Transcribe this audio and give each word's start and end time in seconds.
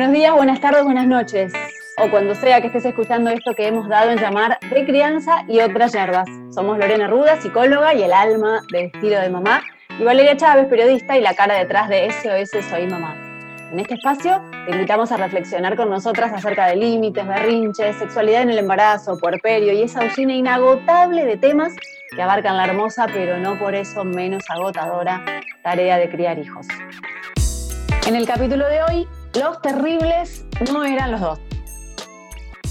Buenos 0.00 0.16
días, 0.16 0.32
buenas 0.32 0.60
tardes, 0.62 0.82
buenas 0.82 1.06
noches. 1.06 1.52
O 1.98 2.10
cuando 2.10 2.34
sea 2.34 2.62
que 2.62 2.68
estés 2.68 2.86
escuchando 2.86 3.28
esto 3.28 3.54
que 3.54 3.66
hemos 3.66 3.86
dado 3.86 4.10
en 4.10 4.18
llamar 4.18 4.58
de 4.70 4.86
crianza 4.86 5.44
y 5.46 5.60
otras 5.60 5.92
hierbas. 5.92 6.26
Somos 6.54 6.78
Lorena 6.78 7.06
Ruda, 7.06 7.38
psicóloga 7.38 7.92
y 7.92 8.04
el 8.04 8.14
alma 8.14 8.62
de 8.72 8.86
estilo 8.86 9.20
de 9.20 9.28
mamá. 9.28 9.62
Y 9.98 10.02
Valeria 10.02 10.38
Chávez, 10.38 10.68
periodista 10.68 11.18
y 11.18 11.20
la 11.20 11.34
cara 11.34 11.56
detrás 11.56 11.90
de 11.90 12.10
SOS 12.10 12.64
Soy 12.70 12.86
Mamá. 12.86 13.14
En 13.70 13.78
este 13.78 13.92
espacio 13.92 14.40
te 14.64 14.72
invitamos 14.72 15.12
a 15.12 15.18
reflexionar 15.18 15.76
con 15.76 15.90
nosotras 15.90 16.32
acerca 16.32 16.64
de 16.68 16.76
límites, 16.76 17.26
berrinches, 17.26 17.96
sexualidad 17.96 18.40
en 18.40 18.52
el 18.52 18.58
embarazo, 18.58 19.18
puerperio 19.18 19.74
y 19.74 19.82
esa 19.82 20.02
usina 20.02 20.32
inagotable 20.32 21.26
de 21.26 21.36
temas 21.36 21.74
que 22.16 22.22
abarcan 22.22 22.56
la 22.56 22.64
hermosa, 22.64 23.06
pero 23.12 23.36
no 23.36 23.58
por 23.58 23.74
eso 23.74 24.02
menos 24.06 24.44
agotadora, 24.48 25.22
tarea 25.62 25.98
de 25.98 26.08
criar 26.08 26.38
hijos. 26.38 26.66
En 28.08 28.16
el 28.16 28.26
capítulo 28.26 28.66
de 28.66 28.82
hoy, 28.82 29.06
los 29.34 29.60
terribles 29.62 30.44
no 30.72 30.84
eran 30.84 31.12
los 31.12 31.20
dos. 31.20 31.38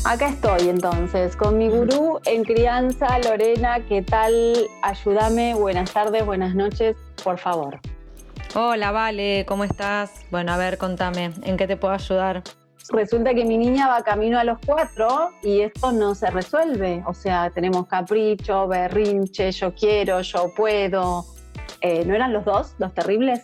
Acá 0.06 0.30
estoy 0.30 0.70
entonces 0.70 1.36
con 1.36 1.58
mi 1.58 1.70
gurú 1.70 2.20
en 2.26 2.44
crianza, 2.44 3.20
Lorena, 3.20 3.80
¿qué 3.88 4.02
tal? 4.02 4.34
Ayúdame, 4.82 5.54
buenas 5.54 5.92
tardes, 5.92 6.26
buenas 6.26 6.56
noches, 6.56 6.96
por 7.24 7.38
favor. 7.38 7.80
Hola, 8.56 8.92
Vale, 8.92 9.46
¿cómo 9.48 9.64
estás? 9.64 10.26
Bueno, 10.32 10.54
a 10.54 10.58
ver, 10.58 10.78
contame, 10.78 11.32
¿en 11.44 11.58
qué 11.58 11.68
te 11.68 11.78
puedo 11.78 11.94
ayudar? 11.94 12.44
Resulta 12.92 13.36
que 13.36 13.46
mi 13.46 13.58
niña 13.58 13.88
va 13.88 14.02
camino 14.02 14.40
a 14.40 14.44
los 14.44 14.58
cuatro 14.66 15.30
y 15.44 15.62
esto 15.62 15.92
no 15.92 16.16
se 16.16 16.32
resuelve. 16.32 17.04
O 17.06 17.14
sea, 17.14 17.52
tenemos 17.52 17.86
capricho, 17.86 18.68
berrinche, 18.68 19.52
yo 19.52 19.76
quiero, 19.76 20.22
yo 20.22 20.52
puedo. 20.56 21.26
Eh, 21.82 22.04
¿No 22.06 22.16
eran 22.16 22.34
los 22.34 22.46
dos, 22.46 22.74
los 22.80 22.94
terribles? 22.96 23.44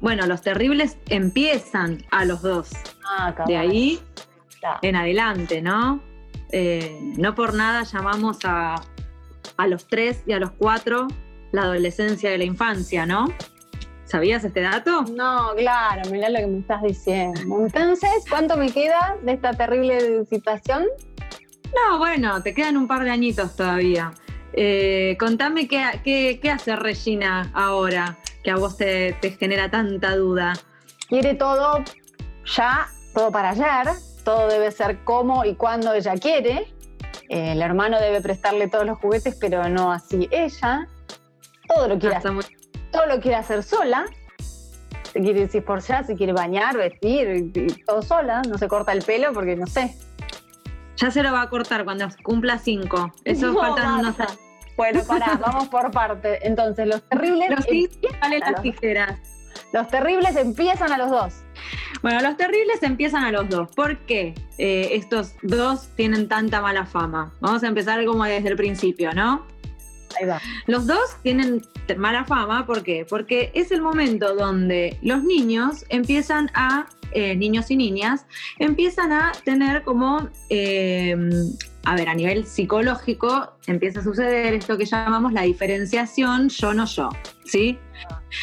Bueno, 0.00 0.26
los 0.26 0.42
terribles 0.42 0.96
empiezan 1.08 2.04
a 2.10 2.24
los 2.24 2.42
dos. 2.42 2.70
Ah, 3.04 3.34
De 3.46 3.56
ahí 3.56 4.00
en 4.82 4.96
adelante, 4.96 5.62
¿no? 5.62 6.00
Eh, 6.52 6.98
no 7.16 7.34
por 7.34 7.54
nada 7.54 7.82
llamamos 7.82 8.38
a, 8.44 8.76
a 9.56 9.66
los 9.66 9.86
tres 9.86 10.22
y 10.26 10.32
a 10.32 10.38
los 10.38 10.52
cuatro 10.52 11.08
la 11.52 11.62
adolescencia 11.62 12.30
de 12.30 12.38
la 12.38 12.44
infancia, 12.44 13.06
¿no? 13.06 13.26
¿Sabías 14.04 14.42
este 14.42 14.62
dato? 14.62 15.02
No, 15.02 15.52
claro, 15.54 16.10
mirá 16.10 16.30
lo 16.30 16.38
que 16.38 16.46
me 16.46 16.58
estás 16.60 16.82
diciendo. 16.82 17.40
Entonces, 17.60 18.24
¿cuánto 18.28 18.56
me 18.56 18.70
queda 18.70 19.16
de 19.22 19.32
esta 19.32 19.52
terrible 19.52 20.24
situación? 20.24 20.86
No, 21.74 21.98
bueno, 21.98 22.42
te 22.42 22.54
quedan 22.54 22.78
un 22.78 22.88
par 22.88 23.04
de 23.04 23.10
añitos 23.10 23.54
todavía. 23.54 24.12
Eh, 24.54 25.16
contame 25.20 25.68
qué, 25.68 26.38
qué, 26.42 26.50
hace 26.50 26.74
Regina 26.74 27.50
ahora, 27.52 28.16
que 28.42 28.50
a 28.50 28.56
vos 28.56 28.76
te, 28.76 29.14
te 29.20 29.30
genera 29.30 29.70
tanta 29.70 30.16
duda. 30.16 30.54
Quiere 31.08 31.34
todo 31.34 31.82
ya, 32.56 32.88
todo 33.14 33.30
para 33.30 33.50
ayer, 33.50 33.94
todo 34.24 34.48
debe 34.48 34.70
ser 34.70 35.04
como 35.04 35.44
y 35.44 35.54
cuando 35.54 35.92
ella 35.92 36.14
quiere. 36.14 36.72
El 37.28 37.60
hermano 37.60 38.00
debe 38.00 38.22
prestarle 38.22 38.68
todos 38.68 38.86
los 38.86 38.98
juguetes, 38.98 39.36
pero 39.38 39.68
no 39.68 39.92
así 39.92 40.28
ella. 40.30 40.88
Todo 41.66 41.88
lo 41.88 41.98
quiere 41.98 42.16
hacer 42.16 42.32
todo 42.90 43.06
lo 43.06 43.20
quiere 43.20 43.36
hacer 43.36 43.62
sola. 43.62 44.06
Se 45.12 45.20
quiere 45.20 45.40
decir 45.40 45.64
por 45.64 45.80
ya, 45.80 46.02
se 46.04 46.14
quiere 46.16 46.32
bañar, 46.32 46.76
vestir, 46.76 47.52
todo 47.86 48.02
sola. 48.02 48.42
No 48.42 48.58
se 48.58 48.68
corta 48.68 48.92
el 48.92 49.02
pelo 49.02 49.32
porque 49.32 49.56
no 49.56 49.66
sé. 49.66 49.94
Ya 50.96 51.10
se 51.10 51.22
lo 51.22 51.32
va 51.32 51.42
a 51.42 51.50
cortar 51.50 51.84
cuando 51.84 52.08
cumpla 52.22 52.58
cinco. 52.58 53.12
Eso 53.24 53.52
no, 53.52 53.60
faltan 53.60 54.00
unos 54.00 54.16
Bueno, 54.78 55.02
pará, 55.04 55.36
vamos 55.40 55.68
por 55.68 55.90
parte. 55.90 56.38
Entonces, 56.46 56.86
los 56.86 57.02
terribles. 57.02 57.50
Los 57.50 57.66
las 58.40 58.62
tijeras. 58.62 59.18
Los 59.72 59.88
terribles 59.88 60.36
empiezan 60.36 60.92
a 60.92 60.98
los 60.98 61.10
dos. 61.10 61.34
Bueno, 62.00 62.20
los 62.22 62.36
terribles 62.36 62.82
empiezan 62.82 63.24
a 63.24 63.32
los 63.32 63.48
dos. 63.48 63.68
¿Por 63.74 63.98
qué 64.06 64.34
eh, 64.56 64.90
estos 64.92 65.34
dos 65.42 65.88
tienen 65.96 66.28
tanta 66.28 66.62
mala 66.62 66.86
fama? 66.86 67.34
Vamos 67.40 67.64
a 67.64 67.66
empezar 67.66 68.02
como 68.04 68.24
desde 68.24 68.48
el 68.50 68.56
principio, 68.56 69.12
¿no? 69.12 69.44
Los 70.66 70.86
dos 70.86 71.16
tienen 71.22 71.62
mala 71.96 72.24
fama, 72.24 72.66
¿por 72.66 72.82
qué? 72.82 73.06
Porque 73.08 73.50
es 73.54 73.70
el 73.72 73.82
momento 73.82 74.34
donde 74.34 74.96
los 75.02 75.22
niños 75.22 75.84
empiezan 75.88 76.50
a, 76.54 76.86
eh, 77.12 77.36
niños 77.36 77.70
y 77.70 77.76
niñas, 77.76 78.26
empiezan 78.58 79.12
a 79.12 79.32
tener 79.44 79.82
como, 79.82 80.28
em, 80.48 81.30
a 81.84 81.94
ver, 81.94 82.08
a 82.08 82.14
nivel 82.14 82.44
psicológico, 82.44 83.54
empieza 83.66 84.00
a 84.00 84.02
suceder 84.02 84.54
esto 84.54 84.76
que 84.76 84.84
llamamos 84.84 85.32
la 85.32 85.42
diferenciación 85.42 86.48
yo 86.48 86.74
no 86.74 86.84
yo, 86.86 87.08
¿sí? 87.44 87.78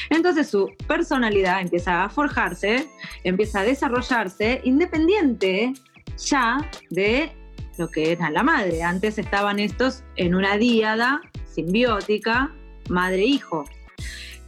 Entonces 0.09 0.49
su 0.49 0.71
personalidad 0.87 1.61
empieza 1.61 2.03
a 2.03 2.09
forjarse, 2.09 2.87
empieza 3.23 3.59
a 3.59 3.63
desarrollarse 3.63 4.61
independiente 4.63 5.73
ya 6.17 6.57
de 6.89 7.31
lo 7.77 7.89
que 7.89 8.13
era 8.13 8.29
la 8.29 8.43
madre. 8.43 8.83
Antes 8.83 9.17
estaban 9.17 9.59
estos 9.59 10.03
en 10.15 10.35
una 10.35 10.57
díada 10.57 11.21
simbiótica 11.45 12.51
madre-hijo. 12.89 13.65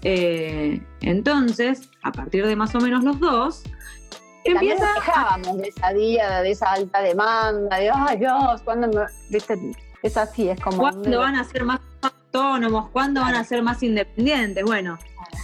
Eh, 0.03 0.81
entonces, 1.01 1.89
a 2.03 2.11
partir 2.11 2.45
de 2.45 2.55
más 2.55 2.75
o 2.75 2.79
menos 2.79 3.03
los 3.03 3.19
dos, 3.19 3.63
empieza 4.51 4.93
dejábamos 4.93 5.57
de 5.57 5.67
esa 5.67 5.93
día, 5.93 6.41
de 6.41 6.51
esa 6.51 6.71
alta 6.71 7.01
demanda, 7.01 7.77
de 7.77 7.91
ay 7.93 8.17
Dios, 8.17 8.61
¿cuándo 8.63 9.05
Es 10.03 10.17
así, 10.17 10.49
es 10.49 10.59
como. 10.59 10.77
¿Cuándo 10.77 11.19
van 11.19 11.35
a 11.35 11.43
ser 11.43 11.63
más 11.63 11.79
autónomos? 12.01 12.89
¿Cuándo 12.89 13.21
van 13.21 13.35
a 13.35 13.43
ser 13.43 13.61
más 13.61 13.81
independientes? 13.83 14.63
Bueno. 14.63 14.97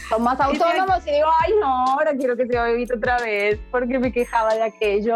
Son 0.10 0.24
más 0.24 0.40
autónomos 0.40 1.06
y 1.08 1.12
digo, 1.12 1.28
ay 1.42 1.54
no, 1.60 1.86
ahora 1.88 2.14
quiero 2.16 2.36
que 2.36 2.46
se 2.46 2.64
vivir 2.66 2.94
otra 2.94 3.18
vez, 3.18 3.60
porque 3.72 4.00
me 4.00 4.12
quejaba 4.12 4.54
de 4.54 4.64
aquello. 4.64 5.16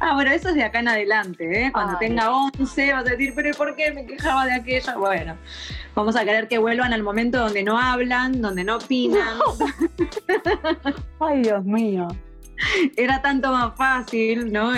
Ah, 0.00 0.14
bueno, 0.14 0.30
eso 0.30 0.50
es 0.50 0.54
de 0.54 0.64
acá 0.64 0.80
en 0.80 0.88
adelante, 0.88 1.66
¿eh? 1.66 1.72
Cuando 1.72 1.98
tenga 1.98 2.30
11 2.30 2.92
vas 2.92 3.06
a 3.06 3.10
decir, 3.10 3.32
pero 3.34 3.56
¿por 3.56 3.74
qué 3.74 3.92
me 3.92 4.06
quejaba 4.06 4.44
de 4.44 4.52
aquello? 4.52 4.98
Bueno, 4.98 5.36
vamos 5.94 6.16
a 6.16 6.24
querer 6.24 6.48
que 6.48 6.58
vuelvan 6.58 6.92
al 6.92 7.02
momento 7.02 7.38
donde 7.38 7.62
no 7.62 7.78
hablan, 7.78 8.40
donde 8.40 8.64
no 8.64 8.76
opinan. 8.76 9.38
Ay, 11.20 11.42
Dios 11.42 11.64
mío. 11.64 12.08
Era 12.96 13.22
tanto 13.22 13.52
más 13.52 13.76
fácil, 13.76 14.52
¿no? 14.52 14.72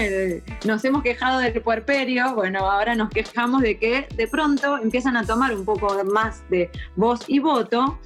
nos 0.64 0.84
hemos 0.84 1.02
quejado 1.02 1.38
del 1.38 1.60
puerperio, 1.62 2.34
bueno, 2.34 2.70
ahora 2.70 2.94
nos 2.94 3.10
quejamos 3.10 3.62
de 3.62 3.78
que 3.78 4.06
de 4.14 4.28
pronto 4.28 4.76
empiezan 4.78 5.16
a 5.16 5.24
tomar 5.24 5.54
un 5.54 5.64
poco 5.64 6.02
más 6.04 6.42
de 6.50 6.70
voz 6.96 7.24
y 7.26 7.38
voto 7.38 7.98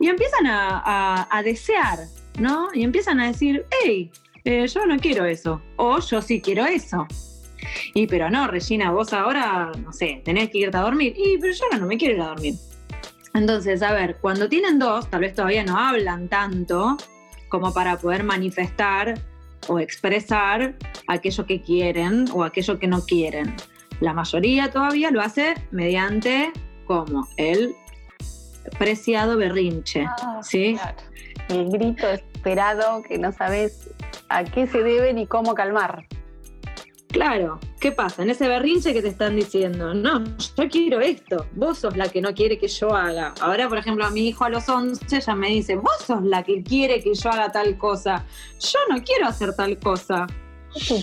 y 0.00 0.08
empiezan 0.08 0.46
a, 0.46 1.28
a 1.30 1.42
desear, 1.42 1.98
¿no? 2.38 2.68
Y 2.72 2.82
empiezan 2.82 3.20
a 3.20 3.26
decir, 3.26 3.64
hey, 3.82 4.10
eh, 4.44 4.66
yo 4.66 4.86
no 4.86 4.98
quiero 4.98 5.24
eso, 5.24 5.62
o 5.76 6.00
yo 6.00 6.20
sí 6.20 6.40
quiero 6.40 6.66
eso. 6.66 7.06
Y 7.94 8.06
pero 8.06 8.28
no, 8.28 8.48
Regina, 8.48 8.90
vos 8.90 9.12
ahora, 9.12 9.70
no 9.84 9.92
sé, 9.92 10.20
tenés 10.24 10.50
que 10.50 10.58
irte 10.58 10.76
a 10.76 10.80
dormir. 10.80 11.14
Y 11.16 11.38
pero 11.38 11.52
yo 11.52 11.64
ahora 11.64 11.78
no 11.78 11.86
me 11.86 11.96
quiero 11.96 12.14
ir 12.14 12.20
a 12.20 12.26
dormir. 12.28 12.54
Entonces, 13.34 13.82
a 13.82 13.92
ver, 13.92 14.18
cuando 14.20 14.48
tienen 14.48 14.78
dos, 14.78 15.08
tal 15.08 15.20
vez 15.20 15.34
todavía 15.34 15.64
no 15.64 15.78
hablan 15.78 16.28
tanto 16.28 16.96
como 17.52 17.74
para 17.74 17.98
poder 17.98 18.24
manifestar 18.24 19.20
o 19.68 19.78
expresar 19.78 20.74
aquello 21.06 21.44
que 21.44 21.60
quieren 21.60 22.24
o 22.32 22.44
aquello 22.44 22.78
que 22.78 22.86
no 22.86 23.02
quieren. 23.02 23.54
La 24.00 24.14
mayoría 24.14 24.70
todavía 24.70 25.10
lo 25.10 25.20
hace 25.20 25.52
mediante 25.70 26.50
como 26.86 27.28
el 27.36 27.74
preciado 28.78 29.36
berrinche, 29.36 30.06
ah, 30.06 30.40
¿sí? 30.42 30.78
El 31.50 31.68
grito 31.68 32.08
esperado 32.08 33.02
que 33.02 33.18
no 33.18 33.32
sabes 33.32 33.90
a 34.30 34.44
qué 34.44 34.66
se 34.66 34.82
debe 34.82 35.12
ni 35.12 35.26
cómo 35.26 35.54
calmar. 35.54 36.06
Claro, 37.12 37.60
¿qué 37.78 37.92
pasa? 37.92 38.22
En 38.22 38.30
ese 38.30 38.48
berrinche 38.48 38.94
que 38.94 39.02
te 39.02 39.08
están 39.08 39.36
diciendo, 39.36 39.92
no, 39.92 40.24
yo 40.56 40.68
quiero 40.70 41.00
esto, 41.00 41.46
vos 41.54 41.78
sos 41.78 41.94
la 41.94 42.08
que 42.08 42.22
no 42.22 42.32
quiere 42.32 42.58
que 42.58 42.68
yo 42.68 42.94
haga. 42.94 43.34
Ahora, 43.42 43.68
por 43.68 43.76
ejemplo, 43.76 44.06
a 44.06 44.10
mi 44.10 44.28
hijo 44.28 44.44
a 44.44 44.48
los 44.48 44.66
11 44.66 45.20
ya 45.20 45.34
me 45.34 45.48
dice, 45.48 45.76
vos 45.76 45.98
sos 46.06 46.22
la 46.22 46.42
que 46.42 46.62
quiere 46.62 47.02
que 47.02 47.14
yo 47.14 47.30
haga 47.30 47.52
tal 47.52 47.76
cosa, 47.76 48.24
yo 48.58 48.78
no 48.88 49.02
quiero 49.02 49.26
hacer 49.26 49.54
tal 49.54 49.78
cosa. 49.78 50.26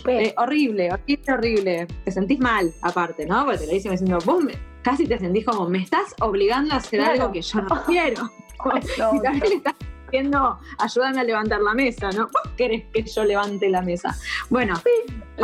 Eh, 0.07 0.33
horrible, 0.37 0.91
horrible, 0.91 1.31
horrible. 1.31 1.87
Te 2.03 2.11
sentís 2.11 2.39
mal, 2.39 2.73
aparte, 2.81 3.27
¿no? 3.27 3.45
Porque 3.45 3.59
te 3.59 3.67
lo 3.67 3.73
dicen 3.73 3.91
diciendo, 3.91 4.17
vos 4.25 4.43
casi 4.81 5.05
te 5.05 5.19
sentís 5.19 5.45
como, 5.45 5.69
me 5.69 5.83
estás 5.83 6.15
obligando 6.21 6.73
a 6.73 6.77
hacer 6.77 7.01
algo 7.01 7.31
que 7.31 7.43
yo 7.43 7.61
no 7.61 7.83
quiero. 7.85 8.31
y 9.13 9.21
también 9.21 9.53
estás 9.53 9.75
diciendo, 10.11 10.59
ayúdame 10.77 11.19
a 11.19 11.23
levantar 11.23 11.61
la 11.61 11.73
mesa, 11.73 12.09
¿no? 12.11 12.23
¿Vos 12.23 12.53
querés 12.57 12.83
que 12.93 13.03
yo 13.03 13.23
levante 13.23 13.69
la 13.69 13.81
mesa? 13.81 14.15
Bueno, 14.49 14.75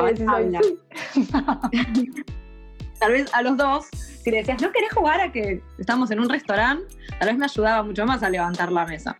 tal 2.99 3.11
vez 3.11 3.33
a 3.33 3.41
los 3.41 3.57
dos, 3.57 3.85
si 4.23 4.31
le 4.31 4.37
decías, 4.37 4.61
¿no 4.61 4.71
querés 4.71 4.93
jugar 4.93 5.21
a 5.21 5.31
que 5.31 5.61
estamos 5.77 6.11
en 6.11 6.19
un 6.19 6.29
restaurante? 6.29 6.85
Tal 7.19 7.29
vez 7.29 7.37
me 7.37 7.45
ayudaba 7.45 7.83
mucho 7.83 8.05
más 8.05 8.23
a 8.23 8.29
levantar 8.29 8.71
la 8.71 8.85
mesa. 8.85 9.15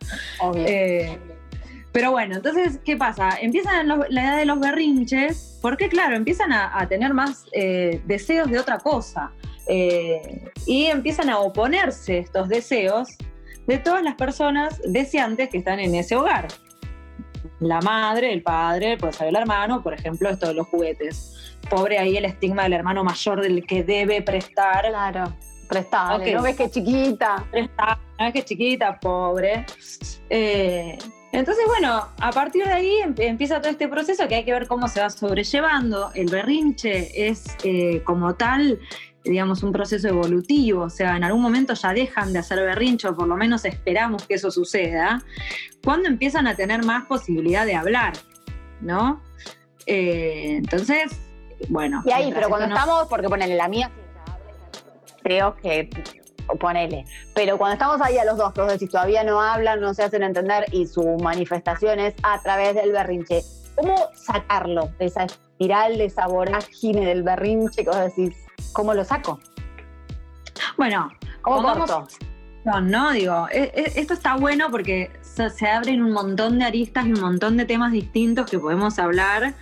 Eh, 0.54 1.18
pero 1.92 2.10
bueno, 2.10 2.36
entonces, 2.36 2.78
¿qué 2.84 2.96
pasa? 2.96 3.30
Empiezan 3.40 3.88
la 3.88 4.22
edad 4.22 4.36
de 4.36 4.44
los 4.44 4.60
berrinches, 4.60 5.58
porque 5.62 5.88
claro, 5.88 6.14
empiezan 6.14 6.52
a, 6.52 6.86
tener 6.88 7.14
más 7.14 7.46
eh, 7.52 8.02
deseos 8.04 8.50
de 8.50 8.58
otra 8.58 8.78
cosa. 8.78 9.32
Eh, 9.68 10.44
y 10.66 10.84
empiezan 10.86 11.30
a 11.30 11.38
oponerse 11.38 12.18
estos 12.18 12.48
deseos 12.48 13.08
de 13.66 13.78
todas 13.78 14.02
las 14.02 14.14
personas 14.14 14.80
deseantes 14.84 15.48
que 15.48 15.58
están 15.58 15.80
en 15.80 15.94
ese 15.94 16.16
hogar. 16.16 16.48
la 17.58 17.80
madre, 17.80 18.32
el 18.32 18.42
padre, 18.42 18.96
puede 18.98 19.12
ser 19.14 19.28
el 19.28 19.36
hermano, 19.36 19.82
por 19.82 19.94
ejemplo, 19.94 20.28
esto 20.28 20.48
de 20.48 20.54
los 20.54 20.66
juguetes. 20.66 21.56
Pobre 21.70 21.98
ahí 21.98 22.16
el 22.16 22.26
estigma 22.26 22.64
del 22.64 22.74
hermano 22.74 23.02
mayor 23.02 23.40
del 23.40 23.66
que 23.66 23.82
debe 23.82 24.22
prestar. 24.22 24.86
Claro, 24.88 25.34
prestable, 25.68 26.34
no 26.34 26.42
ves 26.42 26.56
que 26.56 26.70
chiquita. 26.70 27.44
Prestar, 27.50 27.98
no 28.18 28.24
ves 28.26 28.34
que 28.34 28.44
chiquita, 28.44 29.00
pobre. 29.00 29.64
Eh, 30.28 30.98
entonces, 31.32 31.64
bueno, 31.66 32.06
a 32.18 32.30
partir 32.30 32.64
de 32.64 32.72
ahí 32.72 32.96
empieza 33.18 33.60
todo 33.60 33.70
este 33.70 33.88
proceso 33.88 34.26
que 34.28 34.36
hay 34.36 34.44
que 34.44 34.52
ver 34.52 34.66
cómo 34.66 34.88
se 34.88 35.00
va 35.00 35.10
sobrellevando. 35.10 36.10
El 36.14 36.28
berrinche 36.30 37.28
es 37.28 37.44
eh, 37.64 38.02
como 38.04 38.34
tal 38.34 38.78
digamos, 39.26 39.62
un 39.62 39.72
proceso 39.72 40.08
evolutivo, 40.08 40.84
o 40.84 40.90
sea, 40.90 41.16
en 41.16 41.24
algún 41.24 41.42
momento 41.42 41.74
ya 41.74 41.92
dejan 41.92 42.32
de 42.32 42.38
hacer 42.38 42.60
berrincho, 42.60 43.14
por 43.14 43.26
lo 43.26 43.36
menos 43.36 43.64
esperamos 43.64 44.26
que 44.26 44.34
eso 44.34 44.50
suceda, 44.50 45.22
cuando 45.84 46.08
empiezan 46.08 46.46
a 46.46 46.54
tener 46.54 46.84
más 46.84 47.06
posibilidad 47.06 47.66
de 47.66 47.74
hablar, 47.74 48.14
¿no? 48.80 49.22
Eh, 49.86 50.56
entonces, 50.58 51.18
bueno. 51.68 52.02
Y 52.04 52.12
ahí, 52.12 52.32
pero 52.32 52.48
cuando 52.48 52.66
estamos, 52.68 53.06
porque 53.08 53.28
ponele 53.28 53.56
la 53.56 53.68
mía, 53.68 53.90
creo 55.22 55.56
que, 55.56 55.90
ponele, 56.60 57.04
pero 57.34 57.58
cuando 57.58 57.74
estamos 57.74 58.00
ahí 58.00 58.18
a 58.18 58.24
los 58.24 58.36
dos, 58.36 58.56
los 58.56 58.72
si 58.74 58.86
todavía 58.86 59.24
no 59.24 59.40
hablan, 59.40 59.80
no 59.80 59.92
se 59.94 60.04
hacen 60.04 60.22
entender 60.22 60.66
y 60.72 60.86
su 60.86 61.02
manifestación 61.18 61.98
es 61.98 62.14
a 62.22 62.40
través 62.42 62.74
del 62.74 62.92
berrinche, 62.92 63.42
¿cómo 63.74 63.96
sacarlo 64.14 64.90
de 64.98 65.06
esa 65.06 65.24
espiral, 65.24 65.98
de 65.98 66.04
esa 66.04 66.28
vorágine 66.28 67.06
del 67.06 67.22
berrinche 67.22 67.84
que 67.84 67.90
vos 67.90 67.98
decís, 67.98 68.45
¿Cómo 68.76 68.92
lo 68.92 69.06
saco? 69.06 69.40
Bueno, 70.76 71.10
¿cómo 71.40 71.62
corto? 71.62 72.06
No, 72.66 72.82
no, 72.82 73.12
digo, 73.12 73.48
e, 73.50 73.72
e, 73.74 73.98
esto 73.98 74.12
está 74.12 74.36
bueno 74.36 74.70
porque 74.70 75.10
se, 75.22 75.66
abren 75.66 76.02
un 76.02 76.12
montón 76.12 76.58
de 76.58 76.66
aristas 76.66 77.06
y 77.06 77.12
un 77.14 77.20
montón 77.22 77.56
de 77.56 77.64
temas 77.64 77.90
distintos 77.90 78.50
que 78.50 78.58
podemos 78.58 78.98
hablar. 78.98 79.54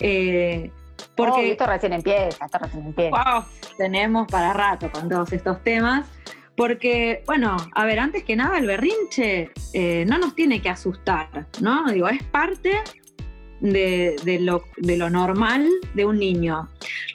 Eh, 0.00 0.70
porque 1.14 1.52
esto 1.52 1.66
recién 1.66 1.92
empieza, 1.92 2.46
esto 2.46 2.58
recién 2.58 2.86
empieza. 2.86 3.46
tenemos 3.76 4.26
para 4.28 4.54
rato 4.54 4.90
con 4.90 5.10
todos 5.10 5.30
estos 5.34 5.62
temas. 5.62 6.06
Porque, 6.56 7.22
bueno, 7.26 7.58
a 7.74 7.84
ver, 7.84 7.98
antes 7.98 8.24
que 8.24 8.34
nada, 8.34 8.56
el 8.56 8.66
berrinche 8.66 9.50
eh, 9.74 10.06
no 10.08 10.16
nos 10.16 10.34
tiene 10.34 10.62
que 10.62 10.70
asustar, 10.70 11.48
¿no? 11.60 11.84
Digo, 11.92 12.08
es 12.08 12.22
parte 12.22 12.80
de, 13.72 14.38
lo, 14.40 15.10
normal 15.10 15.68
de 15.94 16.04
un 16.04 16.18
niño, 16.18 16.68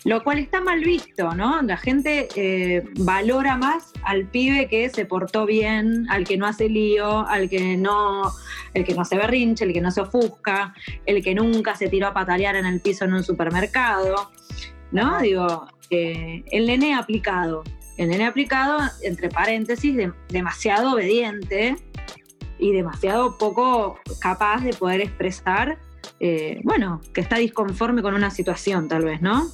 lo 0.04 0.24
cual 0.24 0.40
está 0.40 0.62
mal 0.62 0.84
visto, 0.84 1.34
¿no? 1.36 1.62
La 1.62 1.78
gente 1.78 2.28
eh, 2.36 2.84
valora 2.98 3.56
más 3.56 3.92
al 4.04 4.26
pibe 4.26 4.68
que 4.68 4.90
se 4.90 5.06
portó 5.06 5.46
bien, 5.46 6.08
al 6.10 6.26
que 6.26 6.38
no 6.38 6.48
hace 6.48 6.68
lío, 6.68 7.28
al 7.28 7.50
que 7.50 7.78
no, 7.78 8.32
el 8.74 8.84
que 8.84 8.96
no 8.96 9.06
se 9.06 9.18
berrinche, 9.18 9.66
el 9.66 9.74
que 9.74 9.82
no 9.82 9.92
se 9.92 10.02
ofusca, 10.02 10.74
el 11.06 11.24
que 11.24 11.36
nunca 11.36 11.76
se 11.76 11.88
tiró 11.88 12.08
a 12.08 12.14
patalear 12.14 12.56
en 12.56 12.66
el 12.66 12.82
piso 12.82 13.06
en 13.06 13.14
un 13.14 13.24
supermercado, 13.24 14.32
¿no? 14.92 15.22
Digo, 15.22 15.68
eh, 15.92 16.44
el 16.52 16.66
nene 16.66 16.96
aplicado, 16.96 17.64
el 17.98 18.10
nene 18.10 18.26
aplicado, 18.26 18.80
entre 19.04 19.30
paréntesis, 19.30 19.96
demasiado 20.30 20.94
obediente 20.94 21.76
y 22.58 22.74
demasiado 22.74 23.38
poco 23.38 24.00
capaz 24.20 24.64
de 24.64 24.74
poder 24.74 25.02
expresar 25.02 25.78
eh, 26.20 26.60
bueno, 26.64 27.02
que 27.14 27.22
está 27.22 27.38
disconforme 27.38 28.02
con 28.02 28.14
una 28.14 28.30
situación 28.30 28.88
tal 28.88 29.06
vez, 29.06 29.22
¿no? 29.22 29.50